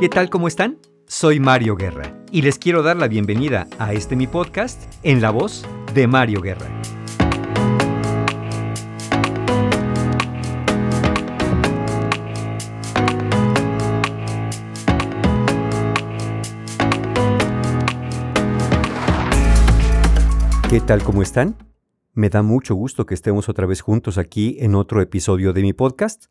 ¿Qué 0.00 0.08
tal? 0.08 0.28
¿Cómo 0.28 0.48
están? 0.48 0.78
Soy 1.06 1.38
Mario 1.38 1.76
Guerra 1.76 2.24
y 2.32 2.42
les 2.42 2.58
quiero 2.58 2.82
dar 2.82 2.96
la 2.96 3.06
bienvenida 3.06 3.68
a 3.78 3.92
este 3.92 4.16
mi 4.16 4.26
podcast 4.26 4.92
en 5.04 5.22
la 5.22 5.30
voz 5.30 5.64
de 5.94 6.08
Mario 6.08 6.40
Guerra. 6.40 6.66
¿Qué 20.68 20.80
tal? 20.80 21.04
¿Cómo 21.04 21.22
están? 21.22 21.56
Me 22.14 22.30
da 22.30 22.42
mucho 22.42 22.74
gusto 22.74 23.06
que 23.06 23.14
estemos 23.14 23.48
otra 23.48 23.66
vez 23.66 23.80
juntos 23.80 24.18
aquí 24.18 24.56
en 24.58 24.74
otro 24.74 25.00
episodio 25.00 25.52
de 25.52 25.62
mi 25.62 25.72
podcast. 25.72 26.24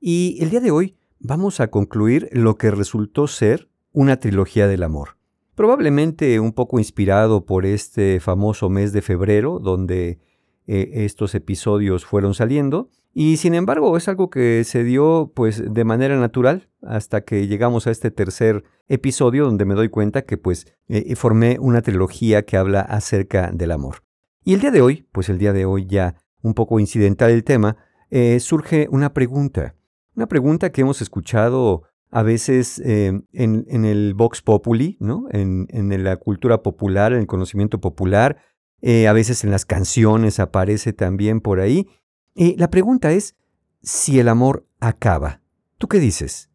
Y 0.00 0.36
el 0.40 0.50
día 0.50 0.60
de 0.60 0.70
hoy 0.70 0.95
vamos 1.18 1.60
a 1.60 1.68
concluir 1.68 2.28
lo 2.32 2.56
que 2.56 2.70
resultó 2.70 3.26
ser 3.26 3.68
una 3.92 4.18
trilogía 4.18 4.68
del 4.68 4.82
amor. 4.82 5.16
Probablemente 5.54 6.38
un 6.40 6.52
poco 6.52 6.78
inspirado 6.78 7.46
por 7.46 7.64
este 7.64 8.20
famoso 8.20 8.68
mes 8.68 8.92
de 8.92 9.02
febrero, 9.02 9.58
donde 9.58 10.18
eh, 10.66 10.90
estos 11.04 11.34
episodios 11.34 12.04
fueron 12.04 12.34
saliendo, 12.34 12.90
y 13.14 13.38
sin 13.38 13.54
embargo 13.54 13.96
es 13.96 14.08
algo 14.08 14.28
que 14.28 14.62
se 14.64 14.84
dio 14.84 15.32
pues 15.34 15.62
de 15.72 15.84
manera 15.84 16.20
natural 16.20 16.68
hasta 16.82 17.22
que 17.22 17.46
llegamos 17.46 17.86
a 17.86 17.90
este 17.90 18.10
tercer 18.10 18.64
episodio 18.88 19.46
donde 19.46 19.64
me 19.64 19.74
doy 19.74 19.88
cuenta 19.88 20.22
que 20.22 20.36
pues 20.36 20.66
eh, 20.88 21.16
formé 21.16 21.56
una 21.58 21.80
trilogía 21.80 22.44
que 22.44 22.58
habla 22.58 22.82
acerca 22.82 23.50
del 23.52 23.72
amor. 23.72 24.02
Y 24.44 24.52
el 24.52 24.60
día 24.60 24.70
de 24.70 24.82
hoy, 24.82 25.08
pues 25.12 25.30
el 25.30 25.38
día 25.38 25.54
de 25.54 25.64
hoy 25.64 25.86
ya 25.86 26.16
un 26.42 26.52
poco 26.52 26.78
incidental 26.78 27.30
el 27.30 27.42
tema, 27.42 27.78
eh, 28.10 28.38
surge 28.38 28.86
una 28.90 29.14
pregunta. 29.14 29.74
Una 30.16 30.26
pregunta 30.26 30.72
que 30.72 30.80
hemos 30.80 31.02
escuchado 31.02 31.82
a 32.10 32.22
veces 32.22 32.78
eh, 32.78 33.20
en, 33.34 33.84
el 33.84 34.14
Vox 34.14 34.40
Populi, 34.40 34.96
¿no? 34.98 35.26
En, 35.30 35.66
la 36.02 36.16
cultura 36.16 36.62
popular, 36.62 37.12
en 37.12 37.20
el 37.20 37.26
conocimiento 37.26 37.82
popular, 37.82 38.38
eh, 38.80 39.08
a 39.08 39.12
veces 39.12 39.44
en 39.44 39.50
las 39.50 39.66
canciones 39.66 40.40
aparece 40.40 40.94
también 40.94 41.42
por 41.42 41.60
ahí. 41.60 41.86
Y 42.34 42.56
la 42.56 42.70
pregunta 42.70 43.12
es 43.12 43.36
si 43.82 44.18
el 44.18 44.28
amor 44.28 44.66
acaba. 44.80 45.42
¿Tú 45.76 45.86
qué 45.86 45.98
dices? 45.98 46.48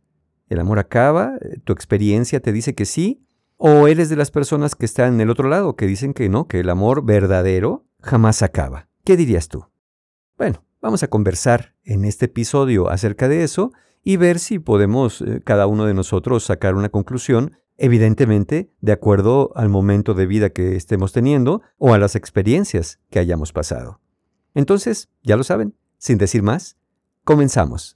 ¿El 0.50 0.60
amor 0.60 0.80
acaba? 0.80 1.38
¿Tu 1.64 1.72
experiencia 1.72 2.40
te 2.40 2.52
dice 2.52 2.74
que 2.74 2.86
sí? 2.86 3.28
¿O 3.58 3.88
eres 3.88 4.10
de 4.10 4.16
las 4.16 4.32
personas 4.32 4.74
que 4.74 4.86
están 4.86 5.14
en 5.14 5.22
el 5.22 5.30
otro 5.30 5.48
lado, 5.48 5.76
que 5.76 5.86
dicen 5.86 6.16
que 6.16 6.30
no, 6.30 6.48
que 6.48 6.62
el 6.62 6.70
amor 6.72 7.06
verdadero 7.06 7.86
jamás 8.00 8.42
acaba? 8.42 8.90
¿Qué 9.06 9.16
dirías 9.16 9.50
tú? 9.50 9.68
Bueno, 10.36 10.66
Vamos 10.82 11.04
a 11.04 11.10
conversar 11.10 11.76
en 11.84 12.06
este 12.06 12.26
episodio 12.26 12.90
acerca 12.90 13.28
de 13.28 13.44
eso 13.44 13.72
y 14.04 14.18
ver 14.18 14.40
si 14.40 14.58
podemos 14.58 15.22
eh, 15.22 15.42
cada 15.44 15.68
uno 15.68 15.86
de 15.86 15.94
nosotros 15.94 16.44
sacar 16.44 16.74
una 16.74 16.90
conclusión, 16.90 17.56
evidentemente 17.78 18.72
de 18.82 18.92
acuerdo 18.92 19.52
al 19.56 19.70
momento 19.70 20.16
de 20.16 20.26
vida 20.26 20.50
que 20.50 20.76
estemos 20.76 21.14
teniendo 21.14 21.62
o 21.78 21.94
a 21.94 22.00
las 22.00 22.16
experiencias 22.16 23.00
que 23.12 23.20
hayamos 23.20 23.54
pasado. 23.54 24.00
Entonces, 24.56 25.10
ya 25.22 25.38
lo 25.38 25.44
saben, 25.44 25.76
sin 26.00 26.18
decir 26.18 26.42
más, 26.42 26.78
comenzamos. 27.24 27.94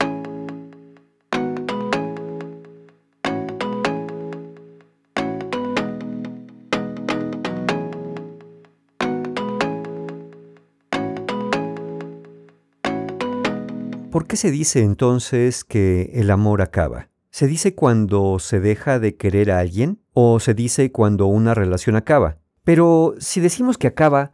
¿Por 14.16 14.26
qué 14.26 14.38
se 14.38 14.50
dice 14.50 14.80
entonces 14.80 15.62
que 15.62 16.10
el 16.14 16.30
amor 16.30 16.62
acaba? 16.62 17.10
¿Se 17.28 17.46
dice 17.46 17.74
cuando 17.74 18.38
se 18.38 18.60
deja 18.60 18.98
de 18.98 19.14
querer 19.14 19.50
a 19.50 19.58
alguien 19.58 20.00
o 20.14 20.40
se 20.40 20.54
dice 20.54 20.90
cuando 20.90 21.26
una 21.26 21.52
relación 21.52 21.96
acaba? 21.96 22.38
Pero 22.64 23.14
si 23.18 23.42
decimos 23.42 23.76
que 23.76 23.88
acaba, 23.88 24.32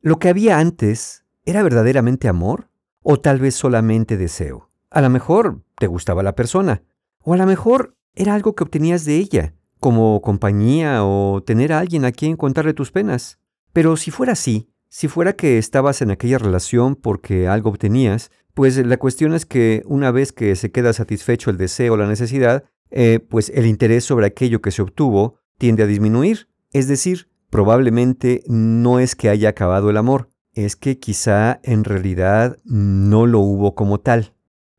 ¿lo 0.00 0.18
que 0.18 0.30
había 0.30 0.58
antes 0.58 1.26
era 1.44 1.62
verdaderamente 1.62 2.26
amor 2.26 2.70
o 3.02 3.20
tal 3.20 3.38
vez 3.38 3.54
solamente 3.54 4.16
deseo? 4.16 4.70
A 4.88 5.02
lo 5.02 5.10
mejor 5.10 5.62
te 5.78 5.88
gustaba 5.88 6.22
la 6.22 6.34
persona 6.34 6.82
o 7.18 7.34
a 7.34 7.36
lo 7.36 7.44
mejor 7.44 7.98
era 8.14 8.32
algo 8.32 8.54
que 8.54 8.64
obtenías 8.64 9.04
de 9.04 9.16
ella, 9.16 9.52
como 9.78 10.22
compañía 10.22 11.04
o 11.04 11.42
tener 11.42 11.74
a 11.74 11.80
alguien 11.80 12.06
a 12.06 12.12
quien 12.12 12.38
contarle 12.38 12.72
tus 12.72 12.92
penas. 12.92 13.38
Pero 13.74 13.98
si 13.98 14.10
fuera 14.10 14.32
así, 14.32 14.70
si 14.88 15.06
fuera 15.06 15.34
que 15.34 15.58
estabas 15.58 16.00
en 16.00 16.10
aquella 16.10 16.38
relación 16.38 16.96
porque 16.96 17.46
algo 17.46 17.68
obtenías, 17.68 18.30
pues 18.58 18.76
la 18.76 18.96
cuestión 18.96 19.34
es 19.34 19.46
que 19.46 19.84
una 19.86 20.10
vez 20.10 20.32
que 20.32 20.56
se 20.56 20.72
queda 20.72 20.92
satisfecho 20.92 21.48
el 21.48 21.58
deseo 21.58 21.94
o 21.94 21.96
la 21.96 22.08
necesidad, 22.08 22.64
eh, 22.90 23.20
pues 23.20 23.52
el 23.54 23.66
interés 23.66 24.02
sobre 24.02 24.26
aquello 24.26 24.60
que 24.60 24.72
se 24.72 24.82
obtuvo 24.82 25.36
tiende 25.58 25.84
a 25.84 25.86
disminuir. 25.86 26.48
Es 26.72 26.88
decir, 26.88 27.30
probablemente 27.50 28.42
no 28.48 28.98
es 28.98 29.14
que 29.14 29.28
haya 29.28 29.50
acabado 29.50 29.90
el 29.90 29.96
amor, 29.96 30.32
es 30.54 30.74
que 30.74 30.98
quizá 30.98 31.60
en 31.62 31.84
realidad 31.84 32.58
no 32.64 33.26
lo 33.26 33.38
hubo 33.38 33.76
como 33.76 34.00
tal. 34.00 34.34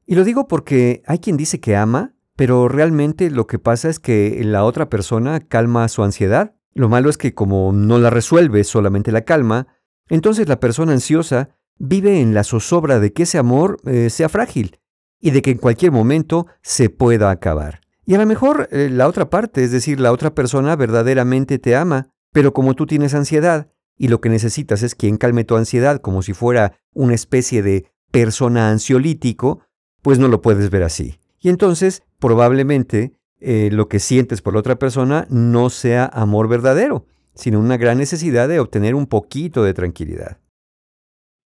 Y 0.05 0.15
lo 0.15 0.25
digo 0.25 0.49
porque 0.49 1.01
hay 1.05 1.19
quien 1.19 1.37
dice 1.37 1.61
que 1.61 1.77
ama, 1.77 2.13
pero 2.35 2.67
realmente 2.67 3.31
lo 3.31 3.47
que 3.47 3.59
pasa 3.59 3.87
es 3.87 3.99
que 3.99 4.41
la 4.43 4.65
otra 4.65 4.89
persona 4.89 5.39
calma 5.39 5.87
su 5.87 6.03
ansiedad. 6.03 6.53
Lo 6.73 6.89
malo 6.89 7.09
es 7.09 7.17
que 7.17 7.33
como 7.33 7.71
no 7.71 7.97
la 7.97 8.09
resuelve, 8.09 8.65
solamente 8.65 9.13
la 9.13 9.21
calma, 9.21 9.67
entonces 10.09 10.49
la 10.49 10.59
persona 10.59 10.91
ansiosa 10.91 11.55
vive 11.79 12.21
en 12.21 12.33
la 12.33 12.43
zozobra 12.43 12.99
de 12.99 13.13
que 13.13 13.23
ese 13.23 13.37
amor 13.37 13.77
eh, 13.85 14.09
sea 14.09 14.29
frágil 14.29 14.79
y 15.19 15.31
de 15.31 15.41
que 15.41 15.51
en 15.51 15.57
cualquier 15.57 15.91
momento 15.91 16.47
se 16.61 16.89
pueda 16.89 17.31
acabar. 17.31 17.81
Y 18.05 18.15
a 18.15 18.17
lo 18.17 18.25
mejor 18.25 18.69
eh, 18.71 18.89
la 18.91 19.07
otra 19.07 19.29
parte, 19.29 19.63
es 19.63 19.71
decir, 19.71 19.99
la 19.99 20.11
otra 20.11 20.33
persona 20.33 20.75
verdaderamente 20.75 21.59
te 21.59 21.75
ama, 21.75 22.09
pero 22.31 22.53
como 22.53 22.73
tú 22.75 22.85
tienes 22.85 23.13
ansiedad 23.13 23.69
y 23.97 24.07
lo 24.07 24.21
que 24.21 24.29
necesitas 24.29 24.83
es 24.83 24.95
quien 24.95 25.17
calme 25.17 25.43
tu 25.43 25.55
ansiedad 25.55 25.99
como 25.99 26.21
si 26.21 26.33
fuera 26.33 26.79
una 26.93 27.15
especie 27.15 27.61
de 27.61 27.85
persona 28.11 28.69
ansiolítico, 28.69 29.61
pues 30.01 30.19
no 30.19 30.27
lo 30.27 30.41
puedes 30.41 30.69
ver 30.69 30.83
así. 30.83 31.19
Y 31.39 31.49
entonces 31.49 32.03
probablemente 32.19 33.13
eh, 33.39 33.69
lo 33.71 33.87
que 33.87 33.99
sientes 33.99 34.41
por 34.41 34.53
la 34.53 34.59
otra 34.59 34.77
persona 34.77 35.27
no 35.29 35.69
sea 35.69 36.05
amor 36.05 36.47
verdadero, 36.47 37.05
sino 37.35 37.59
una 37.59 37.77
gran 37.77 37.97
necesidad 37.97 38.47
de 38.47 38.59
obtener 38.59 38.95
un 38.95 39.07
poquito 39.07 39.63
de 39.63 39.73
tranquilidad. 39.73 40.39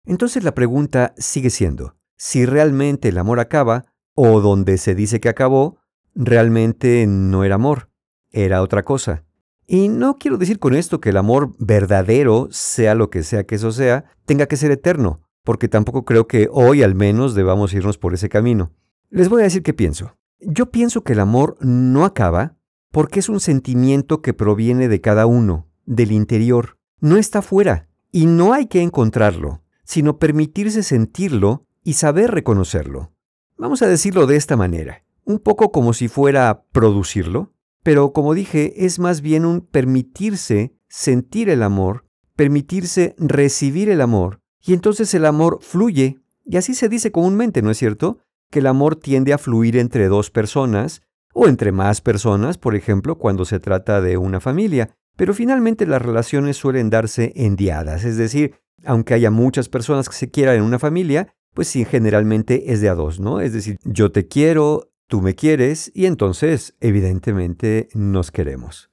Entonces 0.04 0.42
la 0.42 0.54
pregunta 0.54 1.14
sigue 1.16 1.50
siendo, 1.50 1.96
si 2.16 2.44
realmente 2.44 3.08
el 3.08 3.18
amor 3.18 3.38
acaba, 3.40 3.84
o 4.14 4.40
donde 4.40 4.78
se 4.78 4.94
dice 4.94 5.20
que 5.20 5.28
acabó, 5.28 5.78
realmente 6.14 7.06
no 7.06 7.44
era 7.44 7.54
amor, 7.54 7.90
era 8.30 8.62
otra 8.62 8.82
cosa. 8.82 9.24
Y 9.66 9.88
no 9.88 10.18
quiero 10.18 10.38
decir 10.38 10.58
con 10.58 10.74
esto 10.74 11.00
que 11.00 11.10
el 11.10 11.16
amor 11.16 11.54
verdadero, 11.58 12.48
sea 12.50 12.94
lo 12.94 13.10
que 13.10 13.22
sea 13.22 13.44
que 13.44 13.54
eso 13.54 13.70
sea, 13.70 14.04
tenga 14.26 14.46
que 14.46 14.56
ser 14.56 14.72
eterno, 14.72 15.20
porque 15.44 15.68
tampoco 15.68 16.04
creo 16.04 16.26
que 16.26 16.48
hoy 16.50 16.82
al 16.82 16.94
menos 16.94 17.34
debamos 17.34 17.72
irnos 17.72 17.96
por 17.96 18.12
ese 18.12 18.28
camino. 18.28 18.72
Les 19.08 19.28
voy 19.28 19.42
a 19.42 19.44
decir 19.44 19.62
qué 19.62 19.72
pienso. 19.72 20.16
Yo 20.40 20.70
pienso 20.70 21.04
que 21.04 21.12
el 21.12 21.20
amor 21.20 21.56
no 21.60 22.04
acaba 22.04 22.56
porque 22.90 23.20
es 23.20 23.28
un 23.28 23.40
sentimiento 23.40 24.20
que 24.20 24.34
proviene 24.34 24.88
de 24.88 25.00
cada 25.00 25.26
uno, 25.26 25.68
del 25.86 26.12
interior, 26.12 26.76
no 27.00 27.16
está 27.16 27.40
fuera, 27.40 27.88
y 28.10 28.26
no 28.26 28.52
hay 28.52 28.66
que 28.66 28.82
encontrarlo 28.82 29.61
sino 29.84 30.18
permitirse 30.18 30.82
sentirlo 30.82 31.66
y 31.84 31.94
saber 31.94 32.30
reconocerlo. 32.30 33.12
Vamos 33.56 33.82
a 33.82 33.88
decirlo 33.88 34.26
de 34.26 34.36
esta 34.36 34.56
manera, 34.56 35.04
un 35.24 35.38
poco 35.38 35.72
como 35.72 35.92
si 35.92 36.08
fuera 36.08 36.64
producirlo, 36.72 37.52
pero 37.82 38.12
como 38.12 38.34
dije, 38.34 38.84
es 38.84 38.98
más 38.98 39.20
bien 39.20 39.44
un 39.44 39.60
permitirse 39.60 40.74
sentir 40.88 41.50
el 41.50 41.62
amor, 41.62 42.06
permitirse 42.36 43.14
recibir 43.18 43.88
el 43.88 44.00
amor, 44.00 44.40
y 44.60 44.74
entonces 44.74 45.12
el 45.14 45.24
amor 45.26 45.58
fluye, 45.60 46.20
y 46.44 46.56
así 46.56 46.74
se 46.74 46.88
dice 46.88 47.12
comúnmente, 47.12 47.62
¿no 47.62 47.70
es 47.70 47.78
cierto? 47.78 48.18
Que 48.50 48.60
el 48.60 48.66
amor 48.66 48.96
tiende 48.96 49.32
a 49.32 49.38
fluir 49.38 49.76
entre 49.76 50.08
dos 50.08 50.30
personas, 50.30 51.02
o 51.34 51.48
entre 51.48 51.72
más 51.72 52.00
personas, 52.00 52.58
por 52.58 52.76
ejemplo, 52.76 53.16
cuando 53.16 53.44
se 53.44 53.58
trata 53.58 54.00
de 54.00 54.16
una 54.16 54.40
familia, 54.40 54.94
pero 55.16 55.34
finalmente 55.34 55.86
las 55.86 56.02
relaciones 56.02 56.56
suelen 56.56 56.90
darse 56.90 57.32
en 57.36 57.56
diadas, 57.56 58.04
es 58.04 58.16
decir, 58.16 58.54
aunque 58.84 59.14
haya 59.14 59.30
muchas 59.30 59.68
personas 59.68 60.08
que 60.08 60.16
se 60.16 60.30
quieran 60.30 60.56
en 60.56 60.62
una 60.62 60.78
familia, 60.78 61.34
pues 61.54 61.68
sí, 61.68 61.84
generalmente 61.84 62.72
es 62.72 62.80
de 62.80 62.88
a 62.88 62.94
dos, 62.94 63.20
¿no? 63.20 63.40
Es 63.40 63.52
decir, 63.52 63.78
yo 63.84 64.10
te 64.10 64.26
quiero, 64.26 64.90
tú 65.06 65.20
me 65.20 65.34
quieres 65.34 65.90
y 65.94 66.06
entonces, 66.06 66.74
evidentemente, 66.80 67.88
nos 67.94 68.30
queremos. 68.30 68.90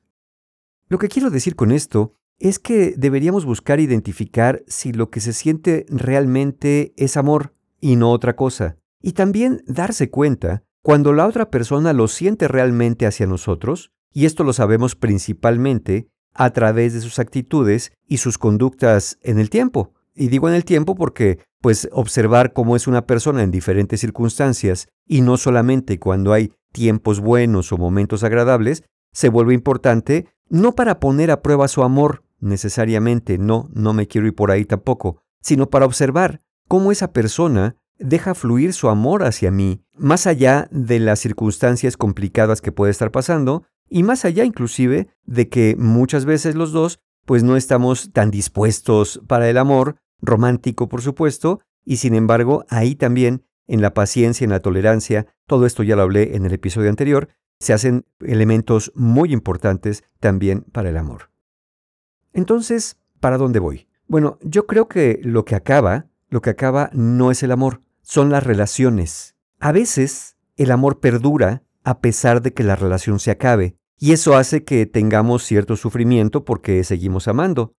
Lo 0.87 0.97
que 0.97 1.07
quiero 1.07 1.29
decir 1.29 1.55
con 1.55 1.71
esto 1.71 2.13
es 2.39 2.59
que 2.59 2.93
deberíamos 2.97 3.45
buscar 3.45 3.79
identificar 3.79 4.63
si 4.67 4.91
lo 4.91 5.09
que 5.09 5.19
se 5.19 5.33
siente 5.33 5.85
realmente 5.89 6.93
es 6.97 7.17
amor 7.17 7.53
y 7.79 7.95
no 7.95 8.11
otra 8.11 8.35
cosa. 8.35 8.77
Y 9.01 9.13
también 9.13 9.61
darse 9.67 10.09
cuenta 10.09 10.63
cuando 10.81 11.13
la 11.13 11.27
otra 11.27 11.49
persona 11.49 11.93
lo 11.93 12.07
siente 12.07 12.47
realmente 12.47 13.05
hacia 13.05 13.27
nosotros, 13.27 13.91
y 14.11 14.25
esto 14.25 14.43
lo 14.43 14.53
sabemos 14.53 14.95
principalmente 14.95 16.09
a 16.39 16.51
través 16.51 16.93
de 16.93 17.01
sus 17.01 17.19
actitudes 17.19 17.91
y 18.07 18.17
sus 18.17 18.37
conductas 18.37 19.19
en 19.21 19.39
el 19.39 19.49
tiempo. 19.49 19.93
Y 20.15 20.29
digo 20.29 20.47
en 20.47 20.55
el 20.55 20.63
tiempo 20.63 20.95
porque, 20.95 21.39
pues, 21.59 21.89
observar 21.91 22.53
cómo 22.53 22.77
es 22.77 22.87
una 22.87 23.05
persona 23.05 23.43
en 23.43 23.51
diferentes 23.51 23.99
circunstancias 23.99 24.87
y 25.05 25.19
no 25.19 25.35
solamente 25.35 25.99
cuando 25.99 26.31
hay 26.31 26.53
tiempos 26.71 27.19
buenos 27.19 27.73
o 27.73 27.77
momentos 27.77 28.23
agradables, 28.23 28.83
se 29.11 29.27
vuelve 29.27 29.53
importante 29.53 30.27
no 30.47 30.75
para 30.75 31.01
poner 31.01 31.29
a 31.29 31.41
prueba 31.41 31.67
su 31.67 31.83
amor, 31.83 32.23
necesariamente, 32.39 33.37
no, 33.37 33.69
no 33.73 33.91
me 33.91 34.07
quiero 34.07 34.25
ir 34.25 34.33
por 34.33 34.49
ahí 34.49 34.63
tampoco, 34.63 35.21
sino 35.41 35.69
para 35.69 35.85
observar 35.85 36.39
cómo 36.69 36.93
esa 36.93 37.11
persona 37.11 37.75
deja 37.97 38.33
fluir 38.33 38.71
su 38.71 38.87
amor 38.87 39.23
hacia 39.23 39.51
mí, 39.51 39.83
más 39.97 40.25
allá 40.25 40.69
de 40.71 40.99
las 40.99 41.19
circunstancias 41.19 41.97
complicadas 41.97 42.61
que 42.61 42.71
puede 42.71 42.91
estar 42.91 43.11
pasando, 43.11 43.65
y 43.89 44.03
más 44.03 44.25
allá 44.25 44.43
inclusive 44.43 45.07
de 45.25 45.49
que 45.49 45.75
muchas 45.77 46.25
veces 46.25 46.55
los 46.55 46.71
dos 46.71 46.99
pues 47.25 47.43
no 47.43 47.55
estamos 47.55 48.11
tan 48.11 48.31
dispuestos 48.31 49.21
para 49.27 49.49
el 49.49 49.57
amor, 49.57 49.97
romántico 50.21 50.89
por 50.89 51.01
supuesto, 51.01 51.61
y 51.85 51.97
sin 51.97 52.15
embargo 52.15 52.65
ahí 52.69 52.95
también, 52.95 53.45
en 53.67 53.81
la 53.81 53.93
paciencia, 53.93 54.45
en 54.45 54.51
la 54.51 54.61
tolerancia, 54.61 55.27
todo 55.45 55.65
esto 55.65 55.83
ya 55.83 55.95
lo 55.95 56.01
hablé 56.01 56.35
en 56.35 56.45
el 56.45 56.53
episodio 56.53 56.89
anterior, 56.89 57.29
se 57.59 57.73
hacen 57.73 58.05
elementos 58.19 58.91
muy 58.95 59.31
importantes 59.33 60.03
también 60.19 60.61
para 60.71 60.89
el 60.89 60.97
amor. 60.97 61.29
Entonces, 62.33 62.97
¿para 63.19 63.37
dónde 63.37 63.59
voy? 63.59 63.87
Bueno, 64.07 64.39
yo 64.41 64.65
creo 64.65 64.87
que 64.87 65.19
lo 65.23 65.45
que 65.45 65.55
acaba, 65.55 66.07
lo 66.29 66.41
que 66.41 66.49
acaba 66.49 66.89
no 66.93 67.31
es 67.31 67.43
el 67.43 67.51
amor, 67.51 67.81
son 68.01 68.29
las 68.29 68.43
relaciones. 68.43 69.35
A 69.59 69.71
veces 69.71 70.37
el 70.57 70.71
amor 70.71 70.99
perdura 70.99 71.63
a 71.83 72.01
pesar 72.01 72.41
de 72.41 72.53
que 72.53 72.63
la 72.63 72.75
relación 72.75 73.19
se 73.19 73.31
acabe, 73.31 73.77
y 73.99 74.13
eso 74.13 74.35
hace 74.35 74.63
que 74.63 74.85
tengamos 74.85 75.43
cierto 75.43 75.75
sufrimiento 75.75 76.45
porque 76.45 76.83
seguimos 76.83 77.27
amando. 77.27 77.73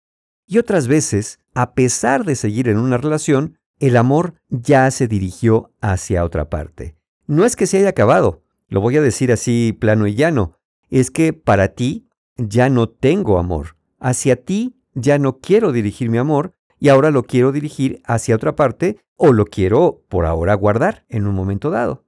Y 0.46 0.58
otras 0.58 0.88
veces, 0.88 1.40
a 1.54 1.74
pesar 1.74 2.26
de 2.26 2.36
seguir 2.36 2.68
en 2.68 2.78
una 2.78 2.98
relación, 2.98 3.58
el 3.80 3.96
amor 3.96 4.36
ya 4.50 4.92
se 4.92 5.08
dirigió 5.08 5.72
hacia 5.80 6.26
otra 6.26 6.50
parte. 6.50 6.96
No 7.28 7.46
es 7.46 7.56
que 7.56 7.68
se 7.68 7.78
haya 7.78 7.90
acabado, 7.90 8.44
lo 8.68 8.82
voy 8.82 8.98
a 8.98 9.02
decir 9.02 9.32
así 9.32 9.78
plano 9.80 10.08
y 10.08 10.16
llano, 10.16 10.58
es 10.90 11.12
que 11.12 11.34
para 11.34 11.70
ti 11.70 12.08
ya 12.38 12.70
no 12.70 12.90
tengo 12.90 13.38
amor, 13.38 13.78
hacia 14.00 14.44
ti 14.44 14.76
ya 14.94 15.20
no 15.20 15.40
quiero 15.40 15.72
dirigir 15.72 16.10
mi 16.10 16.18
amor 16.18 16.54
y 16.80 16.90
ahora 16.90 17.12
lo 17.12 17.24
quiero 17.24 17.52
dirigir 17.52 18.02
hacia 18.06 18.36
otra 18.36 18.56
parte 18.56 18.98
o 19.16 19.34
lo 19.34 19.46
quiero 19.46 20.04
por 20.10 20.26
ahora 20.26 20.54
guardar 20.56 21.06
en 21.10 21.28
un 21.28 21.36
momento 21.36 21.70
dado. 21.70 22.06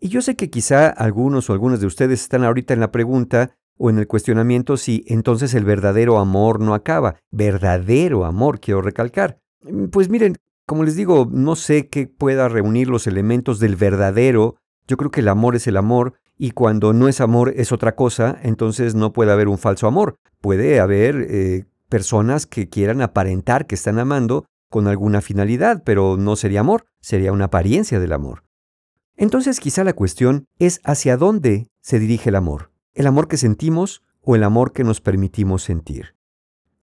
Y 0.00 0.08
yo 0.08 0.22
sé 0.22 0.36
que 0.36 0.50
quizá 0.50 0.88
algunos 0.88 1.48
o 1.48 1.52
algunas 1.52 1.80
de 1.80 1.86
ustedes 1.86 2.22
están 2.22 2.44
ahorita 2.44 2.74
en 2.74 2.80
la 2.80 2.92
pregunta 2.92 3.56
o 3.78 3.90
en 3.90 3.98
el 3.98 4.06
cuestionamiento 4.06 4.76
si 4.76 5.04
entonces 5.08 5.54
el 5.54 5.64
verdadero 5.64 6.18
amor 6.18 6.60
no 6.60 6.74
acaba. 6.74 7.16
Verdadero 7.30 8.24
amor, 8.24 8.60
quiero 8.60 8.82
recalcar. 8.82 9.40
Mm, 9.62 9.86
pues 9.86 10.08
miren, 10.08 10.36
como 10.66 10.84
les 10.84 10.96
digo, 10.96 11.28
no 11.30 11.56
sé 11.56 11.88
qué 11.88 12.06
pueda 12.06 12.48
reunir 12.48 12.88
los 12.88 13.06
elementos 13.06 13.58
del 13.58 13.76
verdadero. 13.76 14.56
Yo 14.86 14.96
creo 14.96 15.10
que 15.10 15.20
el 15.20 15.28
amor 15.28 15.56
es 15.56 15.66
el 15.66 15.76
amor 15.76 16.14
y 16.36 16.50
cuando 16.50 16.92
no 16.92 17.08
es 17.08 17.20
amor 17.20 17.52
es 17.56 17.72
otra 17.72 17.94
cosa, 17.94 18.38
entonces 18.42 18.94
no 18.94 19.12
puede 19.12 19.32
haber 19.32 19.48
un 19.48 19.58
falso 19.58 19.86
amor. 19.86 20.16
Puede 20.40 20.80
haber 20.80 21.26
eh, 21.28 21.64
personas 21.88 22.46
que 22.46 22.68
quieran 22.68 23.02
aparentar 23.02 23.66
que 23.66 23.74
están 23.74 23.98
amando 23.98 24.46
con 24.70 24.88
alguna 24.88 25.20
finalidad, 25.20 25.82
pero 25.84 26.16
no 26.16 26.36
sería 26.36 26.60
amor, 26.60 26.86
sería 27.00 27.32
una 27.32 27.44
apariencia 27.46 28.00
del 28.00 28.12
amor. 28.12 28.42
Entonces 29.16 29.60
quizá 29.60 29.84
la 29.84 29.92
cuestión 29.92 30.46
es 30.58 30.80
hacia 30.84 31.16
dónde 31.16 31.68
se 31.80 31.98
dirige 31.98 32.30
el 32.30 32.36
amor, 32.36 32.72
el 32.94 33.06
amor 33.06 33.28
que 33.28 33.36
sentimos 33.36 34.02
o 34.20 34.36
el 34.36 34.42
amor 34.42 34.72
que 34.72 34.84
nos 34.84 35.00
permitimos 35.00 35.62
sentir. 35.62 36.16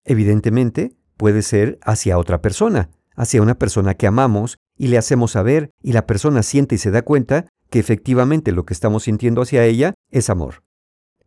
Evidentemente, 0.05 0.97
puede 1.17 1.43
ser 1.43 1.79
hacia 1.83 2.19
otra 2.19 2.41
persona, 2.41 2.91
hacia 3.15 3.43
una 3.43 3.59
persona 3.59 3.95
que 3.95 4.07
amamos 4.07 4.59
y 4.77 4.89
le 4.89 4.99
hacemos 4.99 5.33
saber 5.33 5.71
y 5.83 5.93
la 5.93 6.07
persona 6.07 6.43
siente 6.43 6.77
y 6.77 6.79
se 6.79 6.91
da 6.91 7.03
cuenta 7.03 7.47
que 7.71 7.79
efectivamente 7.79 8.53
lo 8.53 8.65
que 8.65 8.75
estamos 8.75 9.05
sintiendo 9.05 9.43
hacia 9.43 9.65
ella 9.65 9.95
es 10.11 10.31
amor. 10.31 10.63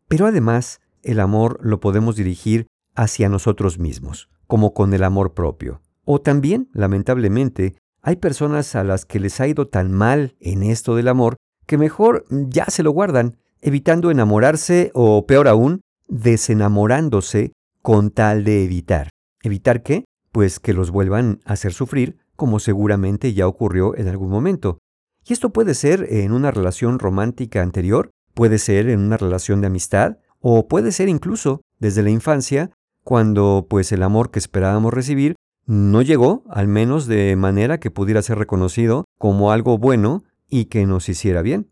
Pero 0.07 0.25
además, 0.25 0.81
el 1.03 1.19
amor 1.19 1.59
lo 1.61 1.79
podemos 1.79 2.15
dirigir 2.15 2.67
hacia 2.95 3.29
nosotros 3.29 3.79
mismos, 3.79 4.29
como 4.47 4.73
con 4.73 4.93
el 4.93 5.03
amor 5.03 5.33
propio. 5.33 5.81
O 6.03 6.19
también, 6.21 6.69
lamentablemente, 6.73 7.75
hay 8.01 8.15
personas 8.15 8.75
a 8.75 8.83
las 8.83 9.05
que 9.05 9.19
les 9.19 9.39
ha 9.39 9.47
ido 9.47 9.67
tan 9.67 9.91
mal 9.91 10.35
en 10.39 10.63
esto 10.63 10.95
del 10.95 11.07
amor 11.07 11.37
que 11.65 11.77
mejor 11.77 12.25
ya 12.29 12.65
se 12.65 12.83
lo 12.83 12.91
guardan, 12.91 13.37
evitando 13.61 14.11
enamorarse 14.11 14.91
o, 14.93 15.25
peor 15.25 15.47
aún, 15.47 15.81
desenamorándose 16.07 17.53
con 17.81 18.09
tal 18.11 18.43
de 18.43 18.63
evitar. 18.63 19.09
¿Evitar 19.43 19.83
qué? 19.83 20.05
Pues 20.31 20.59
que 20.59 20.73
los 20.73 20.91
vuelvan 20.91 21.39
a 21.45 21.53
hacer 21.53 21.73
sufrir, 21.73 22.17
como 22.35 22.59
seguramente 22.59 23.33
ya 23.33 23.47
ocurrió 23.47 23.95
en 23.95 24.07
algún 24.07 24.29
momento. 24.29 24.79
Y 25.25 25.33
esto 25.33 25.51
puede 25.51 25.75
ser 25.75 26.07
en 26.09 26.31
una 26.31 26.51
relación 26.51 26.99
romántica 26.99 27.61
anterior, 27.61 28.09
puede 28.33 28.57
ser 28.57 28.89
en 28.89 28.99
una 28.99 29.17
relación 29.17 29.61
de 29.61 29.67
amistad, 29.67 30.17
o 30.39 30.67
puede 30.67 30.91
ser 30.91 31.07
incluso 31.07 31.61
desde 31.79 32.01
la 32.01 32.09
infancia, 32.09 32.71
cuando 33.03 33.67
pues 33.69 33.91
el 33.91 34.03
amor 34.03 34.31
que 34.31 34.39
esperábamos 34.39 34.93
recibir 34.93 35.35
no 35.71 36.01
llegó, 36.01 36.43
al 36.49 36.67
menos 36.67 37.07
de 37.07 37.33
manera 37.37 37.79
que 37.79 37.91
pudiera 37.91 38.21
ser 38.21 38.37
reconocido 38.37 39.05
como 39.17 39.53
algo 39.53 39.77
bueno 39.77 40.25
y 40.49 40.65
que 40.65 40.85
nos 40.85 41.07
hiciera 41.07 41.41
bien. 41.41 41.71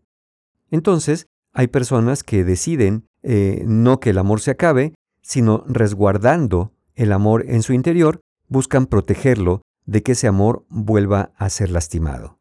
Entonces, 0.70 1.26
hay 1.52 1.66
personas 1.66 2.24
que 2.24 2.42
deciden 2.42 3.06
eh, 3.22 3.62
no 3.66 4.00
que 4.00 4.10
el 4.10 4.18
amor 4.18 4.40
se 4.40 4.52
acabe, 4.52 4.94
sino 5.20 5.64
resguardando 5.68 6.72
el 6.94 7.12
amor 7.12 7.44
en 7.46 7.62
su 7.62 7.74
interior, 7.74 8.20
buscan 8.48 8.86
protegerlo 8.86 9.60
de 9.84 10.02
que 10.02 10.12
ese 10.12 10.26
amor 10.26 10.64
vuelva 10.70 11.32
a 11.36 11.50
ser 11.50 11.70
lastimado. 11.70 12.38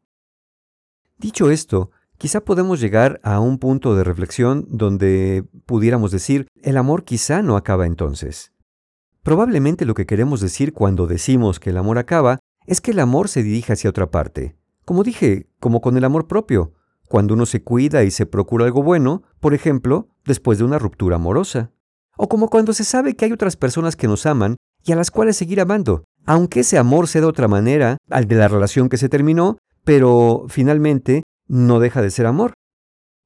Dicho 1.18 1.52
esto, 1.52 1.92
quizá 2.18 2.40
podemos 2.40 2.80
llegar 2.80 3.20
a 3.22 3.42
un 3.42 3.58
punto 3.58 3.96
de 3.96 4.06
reflexión 4.06 4.66
donde 4.70 5.44
pudiéramos 5.66 6.12
decir, 6.12 6.48
el 6.62 6.78
amor 6.78 7.04
quizá 7.04 7.42
no 7.42 7.58
acaba 7.58 7.86
entonces. 7.86 8.54
Probablemente 9.24 9.86
lo 9.86 9.94
que 9.94 10.06
queremos 10.06 10.42
decir 10.42 10.74
cuando 10.74 11.08
decimos 11.08 11.60
que 11.60 11.72
el 11.72 11.78
amor 11.78 11.98
acaba 11.98 12.40
es 12.66 12.82
que 12.82 12.92
el 12.92 13.00
amor 13.00 13.28
se 13.28 13.44
dirige 13.44 13.74
hacia 13.74 13.90
otra 13.90 14.12
parte. 14.12 14.56
Como 14.86 15.04
dije, 15.04 15.50
como 15.60 15.82
con 15.82 15.98
el 15.98 16.06
amor 16.06 16.28
propio, 16.28 16.74
cuando 17.08 17.34
uno 17.34 17.46
se 17.46 17.64
cuida 17.64 18.04
y 18.04 18.12
se 18.12 18.26
procura 18.26 18.66
algo 18.66 18.84
bueno, 18.84 19.24
por 19.40 19.54
ejemplo, 19.54 20.08
después 20.26 20.60
de 20.60 20.64
una 20.64 20.80
ruptura 20.80 21.18
amorosa. 21.18 21.72
O 22.18 22.30
como 22.30 22.50
cuando 22.50 22.74
se 22.74 22.84
sabe 22.84 23.16
que 23.16 23.26
hay 23.26 23.32
otras 23.32 23.56
personas 23.56 23.96
que 23.96 24.08
nos 24.08 24.26
aman 24.26 24.56
y 24.84 24.92
a 24.92 24.96
las 24.96 25.12
cuales 25.12 25.36
seguir 25.36 25.60
amando, 25.60 26.04
aunque 26.26 26.62
ese 26.62 26.78
amor 26.78 27.08
sea 27.08 27.22
de 27.22 27.28
otra 27.28 27.48
manera 27.48 27.98
al 28.10 28.28
de 28.28 28.36
la 28.36 28.48
relación 28.48 28.90
que 28.90 28.98
se 28.98 29.10
terminó, 29.10 29.58
pero 29.84 30.46
finalmente 30.48 31.24
no 31.48 31.80
deja 31.80 32.02
de 32.02 32.12
ser 32.12 32.26
amor. 32.26 32.54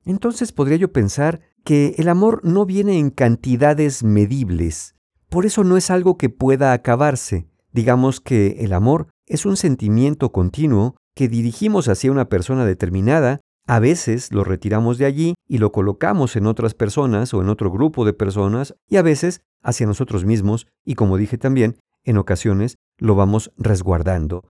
Entonces 0.05 0.51
podría 0.51 0.77
yo 0.77 0.91
pensar 0.91 1.41
que 1.63 1.95
el 1.97 2.09
amor 2.09 2.41
no 2.43 2.65
viene 2.65 2.97
en 2.97 3.09
cantidades 3.09 4.03
medibles, 4.03 4.95
por 5.33 5.47
eso 5.47 5.63
no 5.63 5.77
es 5.77 5.89
algo 5.89 6.15
que 6.15 6.29
pueda 6.29 6.73
acabarse. 6.73 7.47
Digamos 7.71 8.21
que 8.21 8.57
el 8.59 8.71
amor 8.71 9.07
es 9.25 9.47
un 9.47 9.57
sentimiento 9.57 10.31
continuo 10.31 10.95
que 11.15 11.27
dirigimos 11.27 11.87
hacia 11.87 12.11
una 12.11 12.29
persona 12.29 12.65
determinada, 12.65 13.39
a 13.65 13.79
veces 13.79 14.31
lo 14.31 14.43
retiramos 14.43 14.99
de 14.99 15.05
allí 15.05 15.33
y 15.47 15.57
lo 15.57 15.71
colocamos 15.71 16.35
en 16.35 16.45
otras 16.45 16.75
personas 16.75 17.33
o 17.33 17.41
en 17.41 17.49
otro 17.49 17.71
grupo 17.71 18.05
de 18.05 18.13
personas 18.13 18.75
y 18.87 18.97
a 18.97 19.01
veces 19.01 19.41
hacia 19.63 19.87
nosotros 19.87 20.23
mismos 20.23 20.67
y 20.85 20.93
como 20.93 21.17
dije 21.17 21.39
también, 21.39 21.79
en 22.03 22.19
ocasiones 22.19 22.75
lo 22.99 23.15
vamos 23.15 23.51
resguardando. 23.57 24.47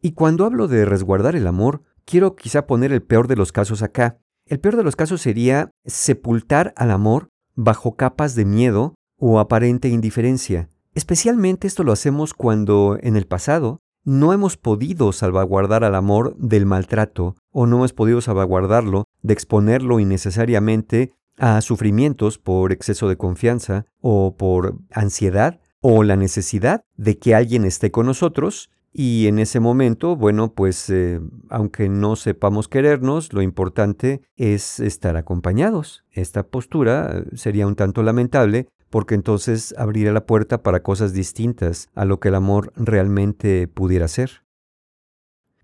Y 0.00 0.12
cuando 0.12 0.46
hablo 0.46 0.66
de 0.66 0.86
resguardar 0.86 1.36
el 1.36 1.46
amor, 1.46 1.82
quiero 2.06 2.36
quizá 2.36 2.66
poner 2.66 2.90
el 2.90 3.02
peor 3.02 3.28
de 3.28 3.36
los 3.36 3.52
casos 3.52 3.82
acá. 3.82 4.16
El 4.46 4.60
peor 4.60 4.76
de 4.76 4.84
los 4.84 4.96
casos 4.96 5.20
sería 5.20 5.70
sepultar 5.84 6.72
al 6.74 6.90
amor 6.90 7.28
bajo 7.54 7.96
capas 7.96 8.34
de 8.34 8.46
miedo 8.46 8.94
o 9.18 9.38
aparente 9.38 9.88
indiferencia. 9.88 10.68
Especialmente 10.94 11.66
esto 11.66 11.84
lo 11.84 11.92
hacemos 11.92 12.34
cuando, 12.34 12.98
en 13.00 13.16
el 13.16 13.26
pasado, 13.26 13.80
no 14.04 14.32
hemos 14.32 14.56
podido 14.56 15.12
salvaguardar 15.12 15.84
al 15.84 15.94
amor 15.94 16.36
del 16.38 16.64
maltrato 16.64 17.34
o 17.50 17.66
no 17.66 17.76
hemos 17.76 17.92
podido 17.92 18.20
salvaguardarlo 18.20 19.04
de 19.22 19.34
exponerlo 19.34 19.98
innecesariamente 19.98 21.12
a 21.38 21.60
sufrimientos 21.60 22.38
por 22.38 22.72
exceso 22.72 23.08
de 23.08 23.16
confianza 23.16 23.86
o 24.00 24.36
por 24.36 24.78
ansiedad 24.92 25.60
o 25.80 26.02
la 26.02 26.16
necesidad 26.16 26.84
de 26.96 27.18
que 27.18 27.34
alguien 27.34 27.64
esté 27.64 27.90
con 27.90 28.06
nosotros 28.06 28.70
y 28.98 29.26
en 29.26 29.38
ese 29.38 29.60
momento, 29.60 30.16
bueno, 30.16 30.54
pues 30.54 30.88
eh, 30.88 31.20
aunque 31.50 31.90
no 31.90 32.16
sepamos 32.16 32.66
querernos, 32.66 33.34
lo 33.34 33.42
importante 33.42 34.22
es 34.36 34.80
estar 34.80 35.18
acompañados. 35.18 36.02
Esta 36.12 36.44
postura 36.44 37.18
eh, 37.18 37.36
sería 37.36 37.66
un 37.66 37.74
tanto 37.74 38.02
lamentable 38.02 38.68
porque 38.90 39.14
entonces 39.14 39.74
abriría 39.78 40.12
la 40.12 40.26
puerta 40.26 40.62
para 40.62 40.82
cosas 40.82 41.12
distintas 41.12 41.88
a 41.94 42.04
lo 42.04 42.20
que 42.20 42.28
el 42.28 42.34
amor 42.34 42.72
realmente 42.76 43.68
pudiera 43.68 44.08
ser. 44.08 44.44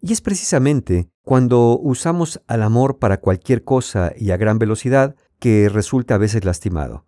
Y 0.01 0.13
es 0.13 0.21
precisamente 0.21 1.09
cuando 1.23 1.79
usamos 1.79 2.43
al 2.49 2.63
amor 2.63 2.99
para 2.99 3.21
cualquier 3.21 3.63
cosa 3.63 4.13
y 4.17 4.33
a 4.33 4.37
gran 4.37 4.59
velocidad 4.59 5.15
que 5.39 5.69
resulta 5.69 6.17
a 6.17 6.19
veces 6.19 6.45
lastimado. 6.45 7.07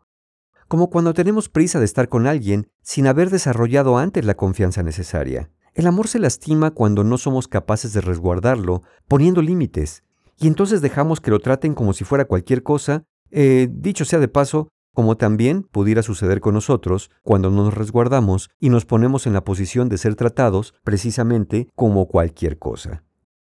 Como 0.69 0.91
cuando 0.91 1.13
tenemos 1.13 1.49
prisa 1.49 1.79
de 1.79 1.85
estar 1.85 2.09
con 2.09 2.27
alguien 2.27 2.69
sin 2.83 3.07
haber 3.07 3.31
desarrollado 3.31 3.99
antes 3.99 4.25
la 4.25 4.35
confianza 4.35 4.83
necesaria. 4.83 5.51
El 5.75 5.89
amor 5.89 6.07
se 6.07 6.21
lastima 6.21 6.71
cuando 6.71 7.03
no 7.03 7.19
somos 7.19 7.49
capaces 7.49 7.93
de 7.93 8.01
resguardarlo, 8.01 8.83
poniendo 9.09 9.43
límites. 9.43 10.03
y 10.37 10.49
entonces 10.49 10.81
dejamos 10.81 11.21
que 11.21 11.31
lo 11.31 11.39
traten 11.39 11.75
como 11.75 11.93
si 11.93 12.03
fuera 12.03 12.25
cualquier 12.25 12.65
cosa, 12.65 13.05
eh, 13.31 13.69
dicho 13.71 14.05
sea 14.05 14.19
de 14.19 14.27
paso, 14.27 14.69
como 14.95 15.17
también 15.17 15.65
pudiera 15.65 16.03
suceder 16.03 16.41
con 16.41 16.55
nosotros 16.55 17.11
cuando 17.23 17.51
nos 17.51 17.75
resguardamos 17.75 18.49
y 18.59 18.71
nos 18.71 18.87
ponemos 18.87 19.27
en 19.27 19.35
la 19.35 19.45
posición 19.45 19.91
de 19.91 19.99
ser 19.99 20.15
tratados 20.15 20.75
precisamente 20.85 21.69
como 21.75 22.07
cualquier 22.07 22.59
cosa. 22.59 23.03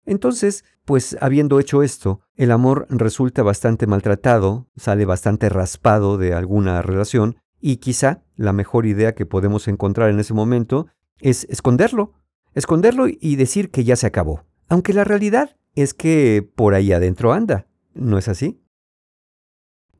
Entonces, 0.05 0.65
pues 0.83 1.17
habiendo 1.21 1.59
hecho 1.59 1.81
esto, 1.81 2.19
el 2.35 2.51
amor 2.51 2.85
resulta 2.89 3.41
bastante 3.41 3.87
maltratado, 3.87 4.67
sale 4.75 5.05
bastante 5.05 5.49
raspado 5.49 6.17
de 6.17 6.33
alguna 6.33 6.81
relación 6.81 7.37
y 7.59 7.77
quizá 7.77 8.23
la 8.35 8.53
mejor 8.53 8.85
idea 8.85 9.15
que 9.15 9.25
podemos 9.25 9.67
encontrar 9.67 10.09
en 10.09 10.19
ese 10.19 10.33
momento 10.33 10.87
es 11.19 11.45
esconderlo, 11.49 12.13
esconderlo 12.53 13.05
y 13.07 13.35
decir 13.35 13.71
que 13.71 13.83
ya 13.83 13.95
se 13.95 14.07
acabó. 14.07 14.43
Aunque 14.67 14.93
la 14.93 15.03
realidad 15.03 15.55
es 15.75 15.93
que 15.93 16.47
por 16.55 16.73
ahí 16.73 16.91
adentro 16.91 17.33
anda, 17.33 17.67
¿no 17.93 18.17
es 18.17 18.27
así? 18.27 18.61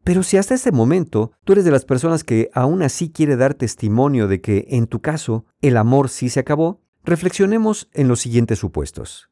Pero 0.05 0.21
si 0.21 0.37
hasta 0.37 0.53
este 0.53 0.71
momento 0.71 1.31
tú 1.43 1.53
eres 1.53 1.65
de 1.65 1.71
las 1.71 1.83
personas 1.83 2.23
que 2.23 2.51
aún 2.53 2.83
así 2.83 3.09
quiere 3.09 3.35
dar 3.37 3.55
testimonio 3.55 4.27
de 4.27 4.39
que 4.39 4.67
en 4.69 4.85
tu 4.85 5.01
caso 5.01 5.45
el 5.61 5.77
amor 5.77 6.09
sí 6.09 6.29
se 6.29 6.39
acabó, 6.39 6.79
reflexionemos 7.03 7.89
en 7.91 8.07
los 8.07 8.19
siguientes 8.19 8.59
supuestos. 8.59 9.31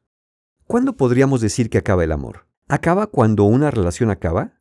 ¿Cuándo 0.66 0.96
podríamos 0.96 1.40
decir 1.40 1.70
que 1.70 1.78
acaba 1.78 2.02
el 2.02 2.10
amor? 2.10 2.48
¿Acaba 2.66 3.06
cuando 3.06 3.44
una 3.44 3.70
relación 3.70 4.10
acaba? 4.10 4.54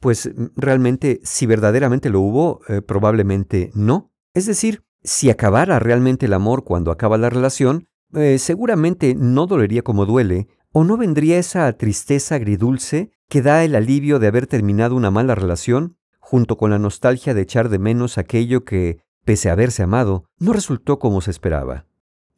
Pues 0.00 0.30
mm, 0.34 0.46
realmente, 0.56 1.20
si 1.22 1.46
verdaderamente 1.46 2.10
lo 2.10 2.20
hubo, 2.20 2.62
eh, 2.66 2.82
probablemente 2.82 3.70
no. 3.72 4.10
Es 4.34 4.46
decir, 4.46 4.82
si 5.04 5.30
acabara 5.30 5.78
realmente 5.78 6.26
el 6.26 6.32
amor 6.32 6.64
cuando 6.64 6.90
acaba 6.90 7.18
la 7.18 7.30
relación, 7.30 7.86
eh, 8.14 8.38
seguramente 8.40 9.14
no 9.14 9.46
dolería 9.46 9.82
como 9.82 10.06
duele, 10.06 10.48
o 10.72 10.84
no 10.84 10.96
vendría 10.96 11.38
esa 11.38 11.72
tristeza 11.74 12.34
agridulce 12.34 13.12
que 13.28 13.42
da 13.42 13.64
el 13.64 13.74
alivio 13.74 14.18
de 14.18 14.26
haber 14.26 14.46
terminado 14.46 14.96
una 14.96 15.10
mala 15.10 15.34
relación, 15.34 15.96
junto 16.18 16.56
con 16.56 16.70
la 16.70 16.78
nostalgia 16.78 17.34
de 17.34 17.42
echar 17.42 17.68
de 17.68 17.78
menos 17.78 18.18
aquello 18.18 18.64
que, 18.64 19.00
pese 19.24 19.48
a 19.48 19.52
haberse 19.52 19.82
amado, 19.82 20.24
no 20.38 20.52
resultó 20.52 20.98
como 20.98 21.20
se 21.20 21.30
esperaba. 21.30 21.86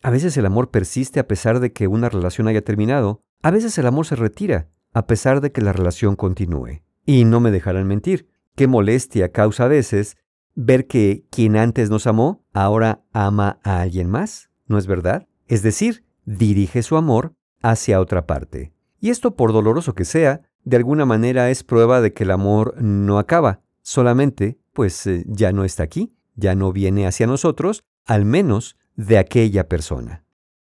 A 0.03 0.11
veces 0.11 0.37
el 0.37 0.47
amor 0.47 0.71
persiste 0.71 1.19
a 1.21 1.27
pesar 1.27 1.61
de 1.61 1.73
que 1.73 1.89
una 1.89 2.09
relación 2.09 2.47
haya 2.49 2.63
terminado, 2.63 3.23
a 3.43 3.51
veces 3.51 3.79
el 3.79 3.87
amor 3.87 4.07
se 4.07 4.17
retira, 4.17 4.69
a 4.93 5.07
pesar 5.07 5.41
de 5.41 5.51
que 5.51 5.63
la 5.63 5.73
relación 5.73 6.17
continúe. 6.17 6.83
Y 7.07 7.25
no 7.25 7.41
me 7.41 7.51
dejarán 7.51 7.87
mentir, 7.87 8.29
qué 8.55 8.67
molestia 8.67 9.33
causa 9.33 9.65
a 9.65 9.69
veces 9.69 10.17
ver 10.55 10.87
que 10.87 11.25
quien 11.31 11.57
antes 11.57 11.91
nos 11.91 12.07
amó, 12.07 12.45
ahora 12.53 13.05
ama 13.13 13.59
a 13.65 13.81
alguien 13.81 14.09
más, 14.09 14.51
¿no 14.67 14.79
es 14.79 14.87
verdad? 14.87 15.27
Es 15.49 15.63
decir, 15.63 16.05
dirige 16.25 16.83
su 16.83 16.97
amor 16.97 17.35
hacia 17.65 17.99
otra 17.99 18.27
parte. 18.27 18.73
Y 19.01 19.09
esto, 19.09 19.37
por 19.37 19.53
doloroso 19.53 19.95
que 19.95 20.05
sea, 20.05 20.43
de 20.65 20.77
alguna 20.77 21.07
manera 21.07 21.51
es 21.51 21.65
prueba 21.65 22.03
de 22.03 22.13
que 22.13 22.25
el 22.25 22.31
amor 22.31 22.75
no 22.81 23.19
acaba, 23.19 23.63
solamente 23.81 24.59
pues 24.75 25.07
eh, 25.07 25.25
ya 25.27 25.53
no 25.53 25.65
está 25.65 25.83
aquí, 25.83 26.15
ya 26.35 26.55
no 26.55 26.73
viene 26.73 27.07
hacia 27.07 27.27
nosotros, 27.27 27.85
al 28.05 28.27
menos 28.27 28.77
de 28.97 29.17
aquella 29.17 29.67
persona. 29.67 30.25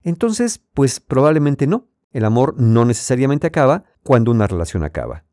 Entonces, 0.02 0.62
pues 0.74 1.00
probablemente 1.00 1.66
no, 1.66 1.88
el 2.10 2.26
amor 2.26 2.56
no 2.58 2.84
necesariamente 2.84 3.46
acaba 3.46 3.84
cuando 4.02 4.30
una 4.30 4.46
relación 4.46 4.84
acaba. 4.84 5.24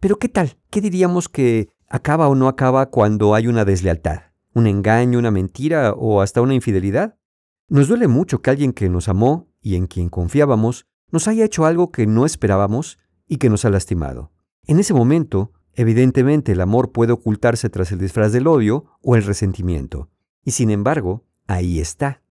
Pero 0.00 0.16
¿qué 0.16 0.28
tal? 0.28 0.56
¿Qué 0.70 0.80
diríamos 0.80 1.28
que 1.28 1.68
acaba 1.88 2.28
o 2.28 2.34
no 2.34 2.48
acaba 2.48 2.86
cuando 2.86 3.34
hay 3.34 3.46
una 3.46 3.64
deslealtad? 3.64 4.22
¿Un 4.52 4.66
engaño, 4.66 5.18
una 5.18 5.30
mentira 5.30 5.92
o 5.92 6.22
hasta 6.22 6.40
una 6.40 6.54
infidelidad? 6.54 7.16
Nos 7.68 7.86
duele 7.86 8.08
mucho 8.08 8.40
que 8.40 8.50
alguien 8.50 8.72
que 8.72 8.88
nos 8.88 9.08
amó 9.08 9.47
y 9.60 9.76
en 9.76 9.86
quien 9.86 10.08
confiábamos 10.08 10.86
nos 11.10 11.28
haya 11.28 11.44
hecho 11.44 11.64
algo 11.64 11.90
que 11.90 12.06
no 12.06 12.26
esperábamos 12.26 12.98
y 13.26 13.36
que 13.36 13.50
nos 13.50 13.64
ha 13.64 13.70
lastimado. 13.70 14.32
En 14.66 14.78
ese 14.78 14.94
momento, 14.94 15.52
evidentemente 15.74 16.52
el 16.52 16.60
amor 16.60 16.92
puede 16.92 17.12
ocultarse 17.12 17.70
tras 17.70 17.92
el 17.92 17.98
disfraz 17.98 18.32
del 18.32 18.46
odio 18.46 18.86
o 19.02 19.16
el 19.16 19.22
resentimiento. 19.22 20.10
Y 20.44 20.52
sin 20.52 20.70
embargo, 20.70 21.24
ahí 21.46 21.80
está. 21.80 22.22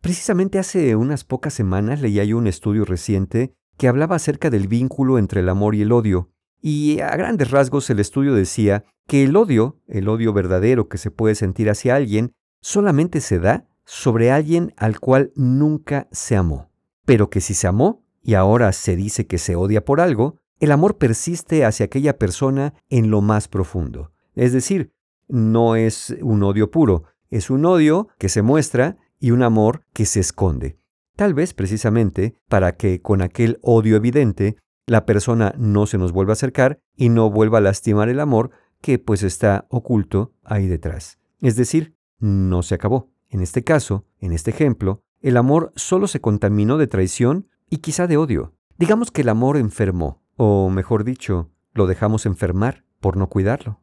Precisamente 0.00 0.58
hace 0.58 0.96
unas 0.96 1.24
pocas 1.24 1.52
semanas 1.52 2.00
leía 2.00 2.24
yo 2.24 2.38
un 2.38 2.46
estudio 2.46 2.84
reciente 2.84 3.54
que 3.76 3.88
hablaba 3.88 4.16
acerca 4.16 4.50
del 4.50 4.68
vínculo 4.68 5.18
entre 5.18 5.40
el 5.40 5.48
amor 5.48 5.74
y 5.74 5.82
el 5.82 5.92
odio, 5.92 6.30
y 6.62 7.00
a 7.00 7.10
grandes 7.16 7.50
rasgos 7.50 7.90
el 7.90 8.00
estudio 8.00 8.34
decía 8.34 8.84
que 9.06 9.24
el 9.24 9.36
odio, 9.36 9.80
el 9.86 10.08
odio 10.08 10.32
verdadero 10.32 10.88
que 10.88 10.98
se 10.98 11.10
puede 11.10 11.34
sentir 11.34 11.70
hacia 11.70 11.96
alguien, 11.96 12.32
solamente 12.60 13.20
se 13.20 13.38
da 13.38 13.68
sobre 13.86 14.30
alguien 14.30 14.74
al 14.76 15.00
cual 15.00 15.32
nunca 15.36 16.08
se 16.12 16.36
amó, 16.36 16.70
pero 17.06 17.30
que 17.30 17.40
si 17.40 17.54
se 17.54 17.66
amó, 17.66 18.04
y 18.22 18.34
ahora 18.34 18.72
se 18.72 18.96
dice 18.96 19.26
que 19.26 19.38
se 19.38 19.56
odia 19.56 19.84
por 19.84 20.00
algo, 20.00 20.36
el 20.58 20.72
amor 20.72 20.98
persiste 20.98 21.64
hacia 21.64 21.86
aquella 21.86 22.18
persona 22.18 22.74
en 22.90 23.10
lo 23.10 23.22
más 23.22 23.46
profundo. 23.46 24.10
Es 24.34 24.52
decir, 24.52 24.92
no 25.28 25.76
es 25.76 26.16
un 26.20 26.42
odio 26.42 26.70
puro, 26.70 27.04
es 27.30 27.50
un 27.50 27.64
odio 27.64 28.08
que 28.18 28.28
se 28.28 28.42
muestra 28.42 28.96
y 29.20 29.30
un 29.30 29.42
amor 29.42 29.82
que 29.92 30.06
se 30.06 30.20
esconde. 30.20 30.78
Tal 31.14 31.34
vez 31.34 31.54
precisamente 31.54 32.36
para 32.48 32.76
que 32.76 33.00
con 33.00 33.22
aquel 33.22 33.58
odio 33.62 33.96
evidente 33.96 34.56
la 34.86 35.06
persona 35.06 35.54
no 35.56 35.86
se 35.86 35.98
nos 35.98 36.12
vuelva 36.12 36.32
a 36.32 36.34
acercar 36.34 36.80
y 36.96 37.08
no 37.08 37.30
vuelva 37.30 37.58
a 37.58 37.62
lastimar 37.62 38.08
el 38.08 38.20
amor 38.20 38.50
que 38.80 38.98
pues 38.98 39.22
está 39.22 39.66
oculto 39.70 40.34
ahí 40.44 40.66
detrás. 40.66 41.18
Es 41.40 41.56
decir, 41.56 41.96
no 42.18 42.62
se 42.62 42.74
acabó. 42.74 43.10
En 43.36 43.42
este 43.42 43.64
caso, 43.64 44.06
en 44.18 44.32
este 44.32 44.50
ejemplo, 44.50 45.02
el 45.20 45.36
amor 45.36 45.70
solo 45.76 46.08
se 46.08 46.22
contaminó 46.22 46.78
de 46.78 46.86
traición 46.86 47.50
y 47.68 47.78
quizá 47.78 48.06
de 48.06 48.16
odio. 48.16 48.54
Digamos 48.78 49.10
que 49.10 49.20
el 49.20 49.28
amor 49.28 49.58
enfermó, 49.58 50.22
o 50.36 50.70
mejor 50.70 51.04
dicho, 51.04 51.50
lo 51.74 51.86
dejamos 51.86 52.24
enfermar 52.24 52.86
por 52.98 53.18
no 53.18 53.28
cuidarlo. 53.28 53.82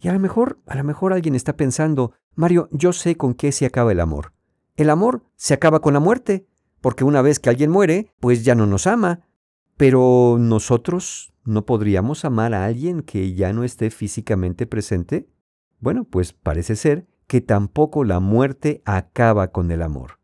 Y 0.00 0.08
a 0.08 0.12
lo 0.12 0.18
mejor, 0.18 0.58
a 0.66 0.74
lo 0.74 0.82
mejor 0.82 1.12
alguien 1.12 1.36
está 1.36 1.56
pensando, 1.56 2.14
Mario, 2.34 2.68
yo 2.72 2.92
sé 2.92 3.16
con 3.16 3.34
qué 3.34 3.52
se 3.52 3.66
acaba 3.66 3.92
el 3.92 4.00
amor. 4.00 4.32
El 4.74 4.90
amor 4.90 5.22
se 5.36 5.54
acaba 5.54 5.78
con 5.78 5.94
la 5.94 6.00
muerte, 6.00 6.48
porque 6.80 7.04
una 7.04 7.22
vez 7.22 7.38
que 7.38 7.50
alguien 7.50 7.70
muere, 7.70 8.10
pues 8.18 8.44
ya 8.44 8.56
no 8.56 8.66
nos 8.66 8.88
ama. 8.88 9.28
Pero 9.76 10.38
nosotros 10.40 11.32
no 11.44 11.66
podríamos 11.66 12.24
amar 12.24 12.52
a 12.52 12.64
alguien 12.64 13.02
que 13.02 13.32
ya 13.34 13.52
no 13.52 13.62
esté 13.62 13.90
físicamente 13.90 14.66
presente. 14.66 15.28
Bueno, 15.78 16.02
pues 16.02 16.32
parece 16.32 16.74
ser 16.74 17.06
que 17.34 17.40
tampoco 17.40 18.04
la 18.04 18.20
muerte 18.20 18.80
acaba 18.84 19.50
con 19.50 19.72
el 19.72 19.82
amor 19.82 20.20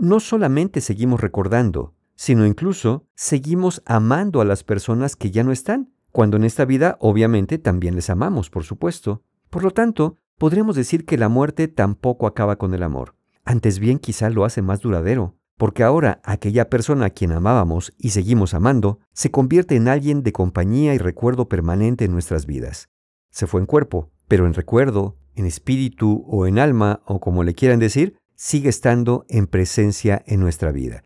no 0.00 0.18
solamente 0.18 0.80
seguimos 0.80 1.20
recordando, 1.20 1.94
sino 2.16 2.46
incluso 2.46 3.06
seguimos 3.14 3.82
amando 3.84 4.40
a 4.40 4.44
las 4.44 4.64
personas 4.64 5.14
que 5.14 5.30
ya 5.30 5.44
no 5.44 5.52
están, 5.52 5.92
cuando 6.10 6.38
en 6.38 6.44
esta 6.44 6.64
vida 6.64 6.96
obviamente 7.00 7.58
también 7.58 7.94
les 7.94 8.10
amamos, 8.10 8.50
por 8.50 8.64
supuesto. 8.64 9.22
Por 9.50 9.62
lo 9.62 9.70
tanto, 9.70 10.16
podríamos 10.38 10.74
decir 10.74 11.04
que 11.04 11.18
la 11.18 11.28
muerte 11.28 11.68
tampoco 11.68 12.26
acaba 12.26 12.56
con 12.56 12.74
el 12.74 12.82
amor. 12.82 13.14
Antes 13.44 13.78
bien 13.78 13.98
quizá 13.98 14.30
lo 14.30 14.44
hace 14.44 14.62
más 14.62 14.80
duradero, 14.80 15.36
porque 15.58 15.82
ahora 15.82 16.20
aquella 16.24 16.70
persona 16.70 17.06
a 17.06 17.10
quien 17.10 17.32
amábamos 17.32 17.92
y 17.98 18.10
seguimos 18.10 18.54
amando 18.54 19.00
se 19.12 19.30
convierte 19.30 19.76
en 19.76 19.88
alguien 19.88 20.22
de 20.22 20.32
compañía 20.32 20.94
y 20.94 20.98
recuerdo 20.98 21.48
permanente 21.48 22.06
en 22.06 22.12
nuestras 22.12 22.46
vidas. 22.46 22.88
Se 23.30 23.46
fue 23.46 23.60
en 23.60 23.66
cuerpo, 23.66 24.10
pero 24.28 24.46
en 24.46 24.54
recuerdo, 24.54 25.18
en 25.34 25.46
espíritu 25.46 26.24
o 26.26 26.46
en 26.46 26.58
alma, 26.58 27.02
o 27.06 27.20
como 27.20 27.44
le 27.44 27.54
quieran 27.54 27.78
decir, 27.78 28.18
sigue 28.34 28.68
estando 28.68 29.24
en 29.28 29.46
presencia 29.46 30.22
en 30.26 30.40
nuestra 30.40 30.72
vida. 30.72 31.04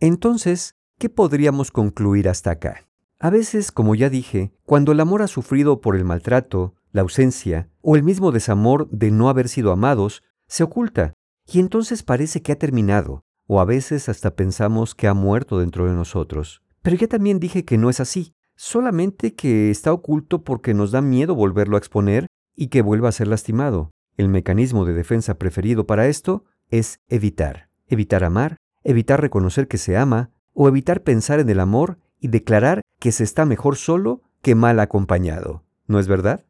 Entonces, 0.00 0.74
¿qué 0.98 1.08
podríamos 1.08 1.70
concluir 1.70 2.28
hasta 2.28 2.50
acá? 2.50 2.88
A 3.18 3.30
veces, 3.30 3.70
como 3.70 3.94
ya 3.94 4.10
dije, 4.10 4.52
cuando 4.64 4.92
el 4.92 5.00
amor 5.00 5.22
ha 5.22 5.28
sufrido 5.28 5.80
por 5.80 5.96
el 5.96 6.04
maltrato, 6.04 6.74
la 6.90 7.02
ausencia 7.02 7.70
o 7.80 7.96
el 7.96 8.02
mismo 8.02 8.32
desamor 8.32 8.90
de 8.90 9.10
no 9.10 9.28
haber 9.28 9.48
sido 9.48 9.72
amados, 9.72 10.22
se 10.46 10.64
oculta 10.64 11.14
y 11.46 11.60
entonces 11.60 12.02
parece 12.02 12.42
que 12.42 12.52
ha 12.52 12.58
terminado, 12.58 13.24
o 13.46 13.60
a 13.60 13.64
veces 13.64 14.08
hasta 14.08 14.34
pensamos 14.34 14.94
que 14.94 15.08
ha 15.08 15.14
muerto 15.14 15.58
dentro 15.58 15.86
de 15.86 15.94
nosotros. 15.94 16.62
Pero 16.82 16.96
ya 16.96 17.06
también 17.06 17.38
dije 17.38 17.64
que 17.64 17.78
no 17.78 17.90
es 17.90 18.00
así, 18.00 18.34
solamente 18.56 19.34
que 19.34 19.70
está 19.70 19.92
oculto 19.92 20.42
porque 20.44 20.74
nos 20.74 20.90
da 20.90 21.00
miedo 21.00 21.34
volverlo 21.34 21.76
a 21.76 21.78
exponer 21.78 22.26
y 22.54 22.68
que 22.68 22.82
vuelva 22.82 23.08
a 23.08 23.12
ser 23.12 23.28
lastimado. 23.28 23.90
El 24.16 24.28
mecanismo 24.28 24.84
de 24.84 24.92
defensa 24.92 25.38
preferido 25.38 25.86
para 25.86 26.06
esto 26.08 26.44
es 26.68 27.00
evitar. 27.08 27.68
Evitar 27.86 28.24
amar, 28.24 28.56
evitar 28.84 29.20
reconocer 29.20 29.68
que 29.68 29.78
se 29.78 29.96
ama, 29.96 30.30
o 30.54 30.68
evitar 30.68 31.02
pensar 31.02 31.40
en 31.40 31.48
el 31.48 31.60
amor 31.60 31.98
y 32.20 32.28
declarar 32.28 32.82
que 32.98 33.12
se 33.12 33.24
está 33.24 33.46
mejor 33.46 33.76
solo 33.76 34.22
que 34.42 34.54
mal 34.54 34.80
acompañado. 34.80 35.64
¿No 35.86 35.98
es 35.98 36.08
verdad? 36.08 36.44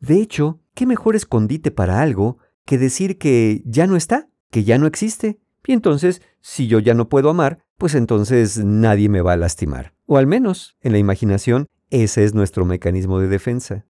De 0.00 0.20
hecho, 0.20 0.60
¿qué 0.74 0.86
mejor 0.86 1.16
escondite 1.16 1.70
para 1.70 2.00
algo 2.00 2.38
que 2.64 2.78
decir 2.78 3.18
que 3.18 3.62
ya 3.64 3.86
no 3.86 3.96
está, 3.96 4.28
que 4.50 4.64
ya 4.64 4.78
no 4.78 4.86
existe? 4.86 5.40
Y 5.66 5.72
entonces, 5.72 6.22
si 6.40 6.68
yo 6.68 6.78
ya 6.78 6.94
no 6.94 7.08
puedo 7.08 7.30
amar, 7.30 7.64
pues 7.76 7.94
entonces 7.94 8.64
nadie 8.64 9.08
me 9.08 9.20
va 9.20 9.32
a 9.32 9.36
lastimar. 9.36 9.94
O 10.06 10.16
al 10.18 10.26
menos, 10.26 10.76
en 10.80 10.92
la 10.92 10.98
imaginación, 10.98 11.66
ese 11.90 12.24
es 12.24 12.34
nuestro 12.34 12.64
mecanismo 12.64 13.18
de 13.18 13.28
defensa. 13.28 13.86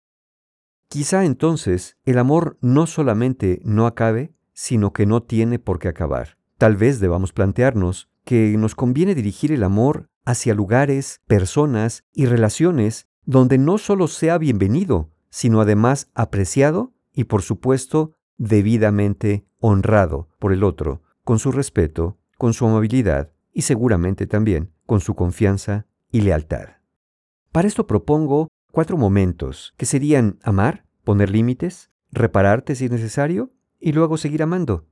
Quizá 0.94 1.24
entonces 1.24 1.96
el 2.04 2.18
amor 2.18 2.56
no 2.60 2.86
solamente 2.86 3.60
no 3.64 3.88
acabe, 3.88 4.32
sino 4.52 4.92
que 4.92 5.06
no 5.06 5.24
tiene 5.24 5.58
por 5.58 5.80
qué 5.80 5.88
acabar. 5.88 6.38
Tal 6.56 6.76
vez 6.76 7.00
debamos 7.00 7.32
plantearnos 7.32 8.08
que 8.24 8.56
nos 8.56 8.76
conviene 8.76 9.16
dirigir 9.16 9.50
el 9.50 9.64
amor 9.64 10.08
hacia 10.24 10.54
lugares, 10.54 11.20
personas 11.26 12.04
y 12.12 12.26
relaciones 12.26 13.08
donde 13.24 13.58
no 13.58 13.78
solo 13.78 14.06
sea 14.06 14.38
bienvenido, 14.38 15.10
sino 15.30 15.60
además 15.60 16.12
apreciado 16.14 16.92
y 17.12 17.24
por 17.24 17.42
supuesto 17.42 18.12
debidamente 18.36 19.48
honrado 19.58 20.28
por 20.38 20.52
el 20.52 20.62
otro, 20.62 21.02
con 21.24 21.40
su 21.40 21.50
respeto, 21.50 22.18
con 22.38 22.54
su 22.54 22.66
amabilidad 22.68 23.32
y 23.52 23.62
seguramente 23.62 24.28
también 24.28 24.70
con 24.86 25.00
su 25.00 25.16
confianza 25.16 25.88
y 26.12 26.20
lealtad. 26.20 26.68
Para 27.50 27.66
esto 27.66 27.88
propongo 27.88 28.46
cuatro 28.74 28.96
momentos, 28.96 29.72
que 29.76 29.86
serían 29.86 30.38
amar, 30.42 30.83
poner 31.04 31.30
límites, 31.30 31.90
repararte 32.10 32.74
si 32.74 32.86
es 32.86 32.90
necesario 32.90 33.52
y 33.78 33.92
luego 33.92 34.16
seguir 34.16 34.42
amando. 34.42 34.86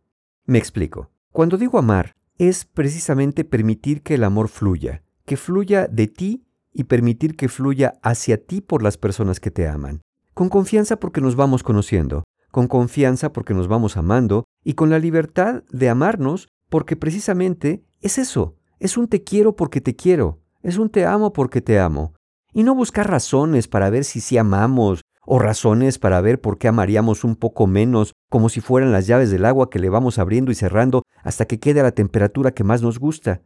Me 0.44 0.58
explico. 0.58 1.10
Cuando 1.32 1.56
digo 1.56 1.78
amar, 1.78 2.14
es 2.38 2.64
precisamente 2.64 3.44
permitir 3.44 4.02
que 4.02 4.14
el 4.14 4.24
amor 4.24 4.48
fluya, 4.48 5.02
que 5.24 5.36
fluya 5.36 5.88
de 5.88 6.08
ti 6.08 6.44
y 6.72 6.84
permitir 6.84 7.36
que 7.36 7.48
fluya 7.48 7.94
hacia 8.02 8.44
ti 8.44 8.60
por 8.60 8.82
las 8.82 8.96
personas 8.96 9.40
que 9.40 9.50
te 9.50 9.68
aman. 9.68 10.02
Con 10.34 10.48
confianza 10.48 10.96
porque 10.96 11.20
nos 11.20 11.36
vamos 11.36 11.62
conociendo, 11.62 12.24
con 12.50 12.66
confianza 12.66 13.32
porque 13.32 13.54
nos 13.54 13.68
vamos 13.68 13.96
amando 13.96 14.44
y 14.64 14.74
con 14.74 14.90
la 14.90 14.98
libertad 14.98 15.64
de 15.70 15.88
amarnos 15.88 16.48
porque 16.68 16.96
precisamente 16.96 17.84
es 18.00 18.18
eso, 18.18 18.56
es 18.78 18.96
un 18.96 19.08
te 19.08 19.22
quiero 19.22 19.56
porque 19.56 19.80
te 19.80 19.94
quiero, 19.94 20.40
es 20.62 20.78
un 20.78 20.90
te 20.90 21.06
amo 21.06 21.32
porque 21.32 21.60
te 21.60 21.78
amo. 21.78 22.14
Y 22.54 22.62
no 22.62 22.74
buscar 22.74 23.08
razones 23.08 23.68
para 23.68 23.90
ver 23.90 24.04
si 24.04 24.20
sí 24.20 24.36
amamos 24.36 25.02
o 25.24 25.38
razones 25.38 25.98
para 25.98 26.20
ver 26.20 26.40
por 26.40 26.58
qué 26.58 26.68
amaríamos 26.68 27.24
un 27.24 27.36
poco 27.36 27.66
menos, 27.66 28.14
como 28.28 28.48
si 28.48 28.60
fueran 28.60 28.92
las 28.92 29.06
llaves 29.06 29.30
del 29.30 29.44
agua 29.44 29.70
que 29.70 29.78
le 29.78 29.88
vamos 29.88 30.18
abriendo 30.18 30.50
y 30.50 30.54
cerrando 30.54 31.02
hasta 31.22 31.46
que 31.46 31.60
quede 31.60 31.80
a 31.80 31.84
la 31.84 31.92
temperatura 31.92 32.52
que 32.52 32.64
más 32.64 32.82
nos 32.82 32.98
gusta. 32.98 33.42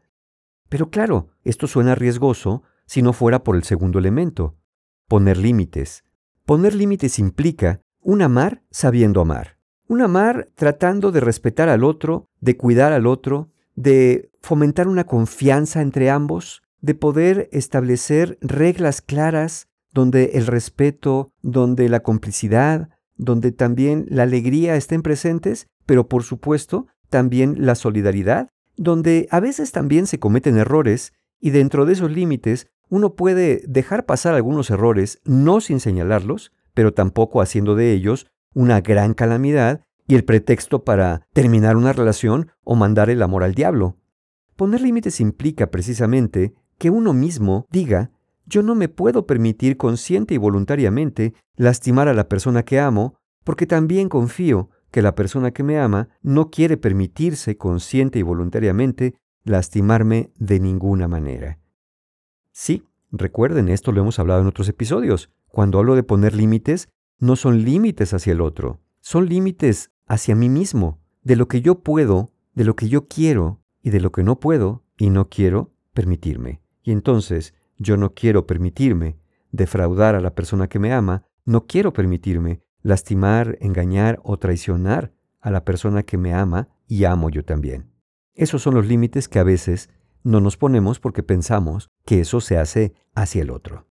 Pero 0.68 0.90
claro, 0.90 1.28
esto 1.44 1.66
suena 1.66 1.94
riesgoso 1.94 2.62
si 2.86 3.02
no 3.02 3.12
fuera 3.12 3.42
por 3.42 3.56
el 3.56 3.64
segundo 3.64 3.98
elemento, 3.98 4.56
poner 5.08 5.36
límites. 5.36 6.04
Poner 6.44 6.74
límites 6.74 7.18
implica 7.18 7.80
un 8.00 8.22
amar 8.22 8.62
sabiendo 8.70 9.20
amar. 9.20 9.58
Un 9.88 10.00
amar 10.00 10.48
tratando 10.54 11.12
de 11.12 11.20
respetar 11.20 11.68
al 11.68 11.84
otro, 11.84 12.28
de 12.40 12.56
cuidar 12.56 12.92
al 12.92 13.06
otro, 13.06 13.50
de 13.74 14.30
fomentar 14.40 14.88
una 14.88 15.04
confianza 15.04 15.80
entre 15.82 16.10
ambos, 16.10 16.62
de 16.80 16.94
poder 16.94 17.48
establecer 17.52 18.38
reglas 18.40 19.00
claras 19.02 19.68
donde 19.96 20.32
el 20.34 20.46
respeto, 20.46 21.32
donde 21.40 21.88
la 21.88 22.00
complicidad, 22.00 22.90
donde 23.16 23.50
también 23.50 24.04
la 24.10 24.24
alegría 24.24 24.76
estén 24.76 25.00
presentes, 25.00 25.68
pero 25.86 26.06
por 26.06 26.22
supuesto 26.22 26.86
también 27.08 27.64
la 27.64 27.74
solidaridad, 27.74 28.50
donde 28.76 29.26
a 29.30 29.40
veces 29.40 29.72
también 29.72 30.06
se 30.06 30.18
cometen 30.18 30.58
errores 30.58 31.14
y 31.40 31.48
dentro 31.48 31.86
de 31.86 31.94
esos 31.94 32.10
límites 32.10 32.66
uno 32.90 33.14
puede 33.14 33.62
dejar 33.66 34.04
pasar 34.04 34.34
algunos 34.34 34.68
errores 34.68 35.22
no 35.24 35.62
sin 35.62 35.80
señalarlos, 35.80 36.52
pero 36.74 36.92
tampoco 36.92 37.40
haciendo 37.40 37.74
de 37.74 37.92
ellos 37.92 38.26
una 38.52 38.82
gran 38.82 39.14
calamidad 39.14 39.80
y 40.06 40.14
el 40.14 40.24
pretexto 40.24 40.84
para 40.84 41.26
terminar 41.32 41.78
una 41.78 41.94
relación 41.94 42.50
o 42.64 42.74
mandar 42.74 43.08
el 43.08 43.22
amor 43.22 43.44
al 43.44 43.54
diablo. 43.54 43.96
Poner 44.56 44.82
límites 44.82 45.20
implica 45.20 45.70
precisamente 45.70 46.52
que 46.76 46.90
uno 46.90 47.14
mismo 47.14 47.66
diga, 47.70 48.10
yo 48.46 48.62
no 48.62 48.74
me 48.74 48.88
puedo 48.88 49.26
permitir 49.26 49.76
consciente 49.76 50.34
y 50.34 50.38
voluntariamente 50.38 51.34
lastimar 51.56 52.08
a 52.08 52.14
la 52.14 52.28
persona 52.28 52.62
que 52.62 52.80
amo, 52.80 53.16
porque 53.44 53.66
también 53.66 54.08
confío 54.08 54.70
que 54.90 55.02
la 55.02 55.14
persona 55.14 55.50
que 55.50 55.62
me 55.62 55.78
ama 55.78 56.08
no 56.22 56.50
quiere 56.50 56.76
permitirse 56.76 57.56
consciente 57.56 58.18
y 58.18 58.22
voluntariamente 58.22 59.14
lastimarme 59.44 60.30
de 60.38 60.60
ninguna 60.60 61.08
manera. 61.08 61.58
Sí, 62.52 62.84
recuerden, 63.12 63.68
esto 63.68 63.92
lo 63.92 64.00
hemos 64.00 64.18
hablado 64.18 64.40
en 64.40 64.46
otros 64.46 64.68
episodios. 64.68 65.30
Cuando 65.48 65.78
hablo 65.78 65.94
de 65.94 66.02
poner 66.02 66.34
límites, 66.34 66.88
no 67.18 67.36
son 67.36 67.64
límites 67.64 68.14
hacia 68.14 68.32
el 68.32 68.40
otro, 68.40 68.80
son 69.00 69.28
límites 69.28 69.90
hacia 70.06 70.34
mí 70.34 70.48
mismo, 70.48 71.00
de 71.22 71.36
lo 71.36 71.48
que 71.48 71.60
yo 71.60 71.80
puedo, 71.80 72.32
de 72.54 72.64
lo 72.64 72.76
que 72.76 72.88
yo 72.88 73.06
quiero 73.06 73.60
y 73.82 73.90
de 73.90 74.00
lo 74.00 74.12
que 74.12 74.22
no 74.22 74.38
puedo 74.38 74.84
y 74.96 75.10
no 75.10 75.28
quiero 75.28 75.72
permitirme. 75.92 76.60
Y 76.82 76.92
entonces 76.92 77.54
yo 77.78 77.96
no 77.96 78.14
quiero 78.14 78.46
permitirme 78.46 79.18
defraudar 79.52 80.14
a 80.14 80.20
la 80.20 80.34
persona 80.34 80.68
que 80.68 80.78
me 80.78 80.92
ama, 80.92 81.24
no 81.44 81.66
quiero 81.66 81.92
permitirme 81.92 82.60
lastimar, 82.82 83.56
engañar 83.60 84.20
o 84.22 84.38
traicionar 84.38 85.12
a 85.40 85.50
la 85.50 85.64
persona 85.64 86.02
que 86.02 86.18
me 86.18 86.34
ama 86.34 86.68
y 86.86 87.04
amo 87.04 87.30
yo 87.30 87.44
también. 87.44 87.90
Esos 88.34 88.62
son 88.62 88.74
los 88.74 88.86
límites 88.86 89.28
que 89.28 89.38
a 89.38 89.44
veces 89.44 89.90
no 90.22 90.40
nos 90.40 90.56
ponemos 90.56 91.00
porque 91.00 91.22
pensamos 91.22 91.88
que 92.04 92.20
eso 92.20 92.40
se 92.40 92.58
hace 92.58 92.94
hacia 93.14 93.42
el 93.42 93.50
otro. 93.50 93.86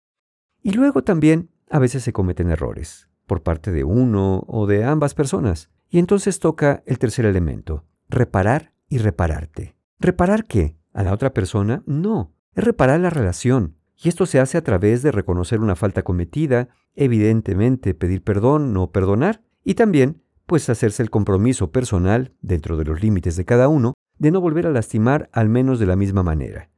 Y 0.63 0.73
luego 0.73 1.03
también 1.03 1.51
a 1.71 1.79
veces 1.79 2.03
se 2.03 2.13
cometen 2.13 2.51
errores 2.51 3.09
por 3.27 3.43
parte 3.43 3.71
de 3.71 3.85
uno 3.85 4.45
o 4.47 4.67
de 4.67 4.85
ambas 4.85 5.15
personas. 5.15 5.71
Y 5.89 5.99
entonces 5.99 6.41
toca 6.41 6.83
el 6.87 6.99
tercer 6.99 7.25
elemento, 7.25 7.85
reparar 8.09 8.73
y 8.89 8.99
repararte. 8.99 9.77
¿Reparar 9.99 10.45
qué? 10.45 10.77
¿A 10.93 11.03
la 11.03 11.13
otra 11.13 11.33
persona? 11.33 11.83
No, 11.87 12.34
es 12.55 12.65
reparar 12.65 13.01
la 13.01 13.11
relación. 13.11 13.77
Y 13.97 14.09
esto 14.09 14.27
se 14.27 14.41
hace 14.41 14.59
a 14.59 14.65
través 14.65 15.03
de 15.03 15.13
reconocer 15.13 15.61
una 15.61 15.77
falta 15.77 16.03
cometida, 16.03 16.69
evidentemente 16.95 17.95
pedir 17.95 18.23
perdón 18.23 18.77
o 18.77 18.91
perdonar, 18.91 19.43
y 19.65 19.75
también, 19.75 20.23
pues 20.47 20.69
hacerse 20.69 21.03
el 21.03 21.11
compromiso 21.11 21.71
personal, 21.71 22.33
dentro 22.43 22.77
de 22.77 22.85
los 22.85 23.03
límites 23.03 23.37
de 23.37 23.45
cada 23.45 23.69
uno, 23.69 23.95
de 24.19 24.31
no 24.31 24.41
volver 24.41 24.67
a 24.67 24.71
lastimar 24.71 25.29
al 25.33 25.49
menos 25.49 25.79
de 25.79 25.87
la 25.87 25.97
misma 25.97 26.23
manera. 26.23 26.71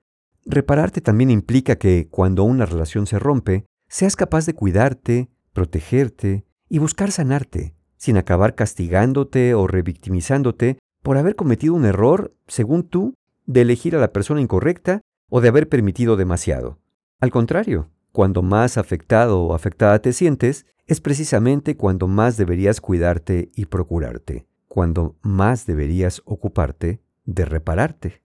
Repararte 0.45 1.01
también 1.01 1.31
implica 1.31 1.77
que, 1.77 2.09
cuando 2.09 2.45
una 2.45 2.67
relación 2.67 3.07
se 3.07 3.19
rompe, 3.19 3.67
seas 3.89 4.15
capaz 4.15 4.47
de 4.47 4.55
cuidarte, 4.55 5.29
protegerte 5.53 6.45
y 6.69 6.79
buscar 6.79 7.11
sanarte, 7.11 7.75
sin 7.97 8.17
acabar 8.17 8.55
castigándote 8.55 9.55
o 9.55 9.67
revictimizándote 9.67 10.79
por 11.03 11.17
haber 11.19 11.35
cometido 11.35 11.75
un 11.75 11.85
error, 11.85 12.35
según 12.47 12.85
tú, 12.85 13.15
de 13.47 13.63
elegir 13.63 13.97
a 13.97 14.01
la 14.01 14.13
persona 14.13 14.41
incorrecta 14.41 15.01
o 15.29 15.41
de 15.41 15.49
haber 15.49 15.69
permitido 15.69 16.17
demasiado. 16.17 16.79
Al 17.21 17.31
contrario, 17.31 17.91
cuando 18.13 18.43
más 18.43 18.79
afectado 18.79 19.43
o 19.43 19.55
afectada 19.55 20.01
te 20.01 20.13
sientes, 20.13 20.67
es 20.87 21.01
precisamente 21.01 21.77
cuando 21.77 22.07
más 22.07 22.37
deberías 22.37 22.81
cuidarte 22.81 23.51
y 23.55 23.67
procurarte, 23.67 24.47
cuando 24.69 25.17
más 25.23 25.67
deberías 25.67 26.23
ocuparte 26.25 27.03
de 27.25 27.45
repararte. 27.45 28.23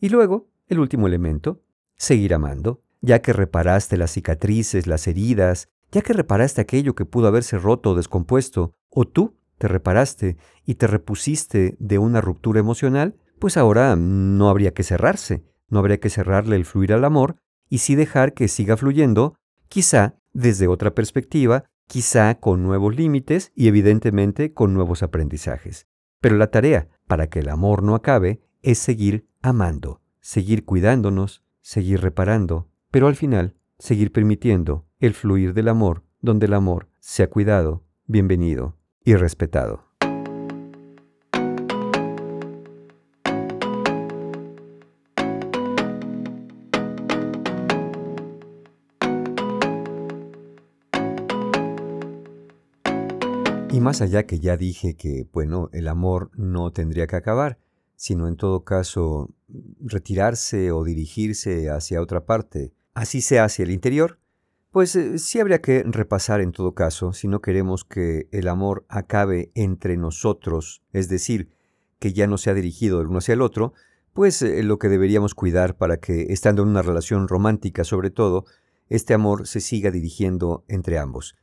Y 0.00 0.08
luego, 0.08 0.50
el 0.66 0.80
último 0.80 1.06
elemento, 1.06 1.62
seguir 1.96 2.34
amando, 2.34 2.82
ya 3.00 3.22
que 3.22 3.32
reparaste 3.32 3.96
las 3.96 4.10
cicatrices, 4.10 4.86
las 4.86 5.06
heridas, 5.06 5.68
ya 5.92 6.02
que 6.02 6.12
reparaste 6.12 6.60
aquello 6.60 6.94
que 6.94 7.04
pudo 7.04 7.28
haberse 7.28 7.56
roto 7.58 7.90
o 7.90 7.94
descompuesto, 7.94 8.74
o 8.90 9.06
tú 9.06 9.36
te 9.58 9.68
reparaste 9.68 10.36
y 10.66 10.74
te 10.74 10.86
repusiste 10.86 11.76
de 11.78 11.98
una 11.98 12.20
ruptura 12.20 12.60
emocional, 12.60 13.16
pues 13.38 13.56
ahora 13.56 13.94
no 13.96 14.48
habría 14.48 14.74
que 14.74 14.82
cerrarse, 14.82 15.44
no 15.68 15.78
habría 15.78 16.00
que 16.00 16.10
cerrarle 16.10 16.56
el 16.56 16.64
fluir 16.64 16.92
al 16.92 17.04
amor 17.04 17.36
y 17.68 17.78
sí 17.78 17.94
dejar 17.94 18.34
que 18.34 18.48
siga 18.48 18.76
fluyendo, 18.76 19.36
quizá 19.68 20.16
desde 20.32 20.68
otra 20.68 20.94
perspectiva, 20.94 21.64
quizá 21.86 22.34
con 22.36 22.62
nuevos 22.62 22.96
límites 22.96 23.52
y 23.54 23.68
evidentemente 23.68 24.52
con 24.52 24.74
nuevos 24.74 25.02
aprendizajes. 25.02 25.86
Pero 26.20 26.36
la 26.36 26.48
tarea 26.48 26.88
para 27.06 27.28
que 27.28 27.40
el 27.40 27.48
amor 27.48 27.82
no 27.82 27.94
acabe 27.94 28.40
es 28.62 28.78
seguir 28.78 29.26
amando, 29.42 30.00
seguir 30.20 30.64
cuidándonos, 30.64 31.42
seguir 31.60 32.00
reparando, 32.00 32.70
pero 32.90 33.08
al 33.08 33.16
final 33.16 33.56
seguir 33.78 34.12
permitiendo 34.12 34.86
el 34.98 35.14
fluir 35.14 35.54
del 35.54 35.68
amor 35.68 36.04
donde 36.20 36.46
el 36.46 36.54
amor 36.54 36.88
sea 37.00 37.28
cuidado, 37.28 37.84
bienvenido 38.06 38.78
y 39.04 39.14
respetado. 39.14 39.93
Y 53.74 53.80
más 53.80 54.00
allá 54.02 54.24
que 54.24 54.38
ya 54.38 54.56
dije 54.56 54.94
que, 54.94 55.26
bueno, 55.32 55.68
el 55.72 55.88
amor 55.88 56.30
no 56.36 56.70
tendría 56.70 57.08
que 57.08 57.16
acabar, 57.16 57.58
sino 57.96 58.28
en 58.28 58.36
todo 58.36 58.62
caso 58.62 59.34
retirarse 59.80 60.70
o 60.70 60.84
dirigirse 60.84 61.70
hacia 61.70 62.00
otra 62.00 62.24
parte, 62.24 62.72
así 62.94 63.20
sea 63.20 63.42
hacia 63.42 63.64
el 63.64 63.72
interior, 63.72 64.20
pues 64.70 64.94
eh, 64.94 65.18
sí 65.18 65.40
habría 65.40 65.60
que 65.60 65.82
repasar 65.84 66.40
en 66.40 66.52
todo 66.52 66.72
caso 66.72 67.12
si 67.12 67.26
no 67.26 67.40
queremos 67.40 67.84
que 67.84 68.28
el 68.30 68.46
amor 68.46 68.86
acabe 68.88 69.50
entre 69.56 69.96
nosotros, 69.96 70.84
es 70.92 71.08
decir, 71.08 71.50
que 71.98 72.12
ya 72.12 72.28
no 72.28 72.38
sea 72.38 72.54
dirigido 72.54 73.00
el 73.00 73.08
uno 73.08 73.18
hacia 73.18 73.32
el 73.32 73.42
otro, 73.42 73.72
pues 74.12 74.40
eh, 74.42 74.62
lo 74.62 74.78
que 74.78 74.88
deberíamos 74.88 75.34
cuidar 75.34 75.76
para 75.76 75.96
que, 75.96 76.32
estando 76.32 76.62
en 76.62 76.68
una 76.68 76.82
relación 76.82 77.26
romántica 77.26 77.82
sobre 77.82 78.10
todo, 78.10 78.44
este 78.88 79.14
amor 79.14 79.48
se 79.48 79.60
siga 79.60 79.90
dirigiendo 79.90 80.64
entre 80.68 80.96
ambos. 80.96 81.34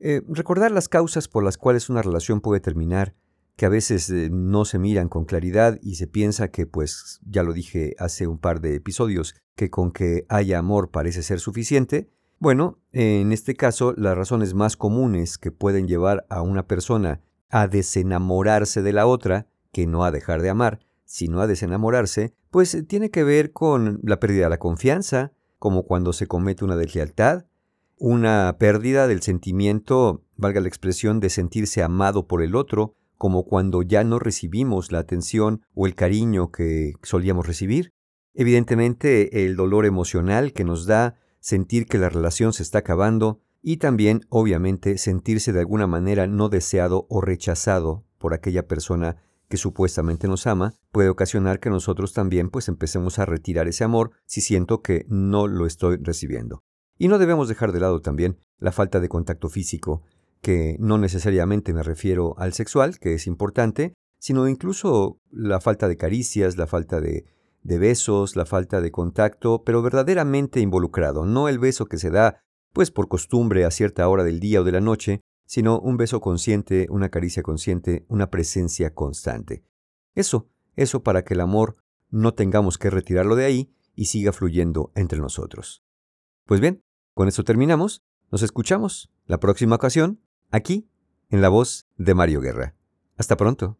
Eh, 0.00 0.22
recordar 0.28 0.70
las 0.70 0.88
causas 0.88 1.28
por 1.28 1.44
las 1.44 1.58
cuales 1.58 1.90
una 1.90 2.02
relación 2.02 2.40
puede 2.40 2.60
terminar 2.60 3.14
que 3.56 3.66
a 3.66 3.68
veces 3.70 4.08
eh, 4.10 4.28
no 4.30 4.64
se 4.64 4.78
miran 4.78 5.08
con 5.08 5.24
claridad 5.24 5.78
y 5.82 5.96
se 5.96 6.06
piensa 6.06 6.48
que, 6.48 6.66
pues, 6.66 7.20
ya 7.26 7.42
lo 7.42 7.52
dije 7.52 7.96
hace 7.98 8.28
un 8.28 8.38
par 8.38 8.60
de 8.60 8.76
episodios, 8.76 9.34
que 9.56 9.70
con 9.70 9.90
que 9.90 10.24
haya 10.28 10.60
amor 10.60 10.90
parece 10.90 11.24
ser 11.24 11.40
suficiente, 11.40 12.08
bueno, 12.40 12.78
en 12.92 13.32
este 13.32 13.56
caso 13.56 13.94
las 13.96 14.16
razones 14.16 14.54
más 14.54 14.76
comunes 14.76 15.38
que 15.38 15.50
pueden 15.50 15.88
llevar 15.88 16.24
a 16.30 16.40
una 16.40 16.68
persona 16.68 17.20
a 17.50 17.66
desenamorarse 17.66 18.80
de 18.82 18.92
la 18.92 19.06
otra, 19.06 19.48
que 19.72 19.88
no 19.88 20.04
a 20.04 20.12
dejar 20.12 20.40
de 20.40 20.50
amar, 20.50 20.78
sino 21.04 21.40
a 21.40 21.48
desenamorarse, 21.48 22.34
pues 22.50 22.74
eh, 22.74 22.84
tiene 22.84 23.10
que 23.10 23.24
ver 23.24 23.52
con 23.52 23.98
la 24.04 24.20
pérdida 24.20 24.44
de 24.44 24.50
la 24.50 24.58
confianza, 24.58 25.32
como 25.58 25.82
cuando 25.82 26.12
se 26.12 26.28
comete 26.28 26.64
una 26.64 26.76
deslealtad, 26.76 27.46
una 27.98 28.56
pérdida 28.58 29.06
del 29.06 29.22
sentimiento, 29.22 30.24
valga 30.36 30.60
la 30.60 30.68
expresión, 30.68 31.20
de 31.20 31.30
sentirse 31.30 31.82
amado 31.82 32.26
por 32.26 32.42
el 32.42 32.54
otro, 32.54 32.94
como 33.16 33.44
cuando 33.44 33.82
ya 33.82 34.04
no 34.04 34.18
recibimos 34.18 34.92
la 34.92 35.00
atención 35.00 35.62
o 35.74 35.86
el 35.86 35.94
cariño 35.94 36.50
que 36.50 36.94
solíamos 37.02 37.46
recibir. 37.46 37.92
Evidentemente, 38.34 39.44
el 39.44 39.56
dolor 39.56 39.84
emocional 39.84 40.52
que 40.52 40.64
nos 40.64 40.86
da 40.86 41.16
sentir 41.40 41.86
que 41.86 41.98
la 41.98 42.08
relación 42.08 42.52
se 42.52 42.62
está 42.62 42.78
acabando 42.78 43.40
y 43.60 43.78
también, 43.78 44.20
obviamente, 44.28 44.98
sentirse 44.98 45.52
de 45.52 45.60
alguna 45.60 45.88
manera 45.88 46.26
no 46.28 46.48
deseado 46.48 47.06
o 47.10 47.20
rechazado 47.20 48.04
por 48.18 48.34
aquella 48.34 48.68
persona 48.68 49.16
que 49.48 49.56
supuestamente 49.56 50.28
nos 50.28 50.46
ama, 50.46 50.74
puede 50.92 51.08
ocasionar 51.08 51.58
que 51.58 51.70
nosotros 51.70 52.12
también 52.12 52.50
pues 52.50 52.68
empecemos 52.68 53.18
a 53.18 53.24
retirar 53.24 53.66
ese 53.66 53.82
amor 53.82 54.12
si 54.26 54.40
siento 54.40 54.82
que 54.82 55.06
no 55.08 55.46
lo 55.46 55.66
estoy 55.66 55.96
recibiendo. 55.96 56.62
Y 56.98 57.08
no 57.08 57.18
debemos 57.18 57.48
dejar 57.48 57.72
de 57.72 57.80
lado 57.80 58.00
también 58.02 58.38
la 58.58 58.72
falta 58.72 59.00
de 59.00 59.08
contacto 59.08 59.48
físico, 59.48 60.02
que 60.42 60.76
no 60.80 60.98
necesariamente 60.98 61.72
me 61.72 61.82
refiero 61.82 62.34
al 62.38 62.52
sexual, 62.52 62.98
que 62.98 63.14
es 63.14 63.26
importante, 63.26 63.94
sino 64.18 64.48
incluso 64.48 65.20
la 65.30 65.60
falta 65.60 65.88
de 65.88 65.96
caricias, 65.96 66.56
la 66.56 66.66
falta 66.66 67.00
de, 67.00 67.24
besos, 67.62 68.34
la 68.34 68.46
falta 68.46 68.80
de 68.80 68.90
contacto, 68.90 69.62
pero 69.64 69.82
verdaderamente 69.82 70.60
involucrado, 70.60 71.24
no 71.24 71.48
el 71.48 71.58
beso 71.58 71.86
que 71.86 71.98
se 71.98 72.10
da 72.10 72.40
pues 72.72 72.90
por 72.90 73.08
costumbre 73.08 73.64
a 73.64 73.70
cierta 73.70 74.08
hora 74.08 74.24
del 74.24 74.40
día 74.40 74.60
o 74.60 74.64
de 74.64 74.72
la 74.72 74.80
noche, 74.80 75.20
sino 75.46 75.80
un 75.80 75.96
beso 75.96 76.20
consciente, 76.20 76.86
una 76.90 77.08
caricia 77.08 77.42
consciente, 77.42 78.04
una 78.08 78.30
presencia 78.30 78.92
constante. 78.94 79.64
Eso, 80.14 80.48
eso 80.76 81.02
para 81.02 81.24
que 81.24 81.34
el 81.34 81.40
amor 81.40 81.76
no 82.10 82.34
tengamos 82.34 82.76
que 82.76 82.90
retirarlo 82.90 83.36
de 83.36 83.44
ahí 83.44 83.74
y 83.94 84.06
siga 84.06 84.32
fluyendo 84.32 84.92
entre 84.94 85.18
nosotros. 85.20 85.82
Pues 86.44 86.60
bien, 86.60 86.82
con 87.18 87.26
eso 87.26 87.42
terminamos. 87.42 88.04
Nos 88.30 88.44
escuchamos 88.44 89.10
la 89.26 89.40
próxima 89.40 89.74
ocasión 89.74 90.20
aquí 90.52 90.86
en 91.30 91.42
la 91.42 91.48
voz 91.48 91.88
de 91.96 92.14
Mario 92.14 92.40
Guerra. 92.40 92.76
Hasta 93.16 93.36
pronto. 93.36 93.76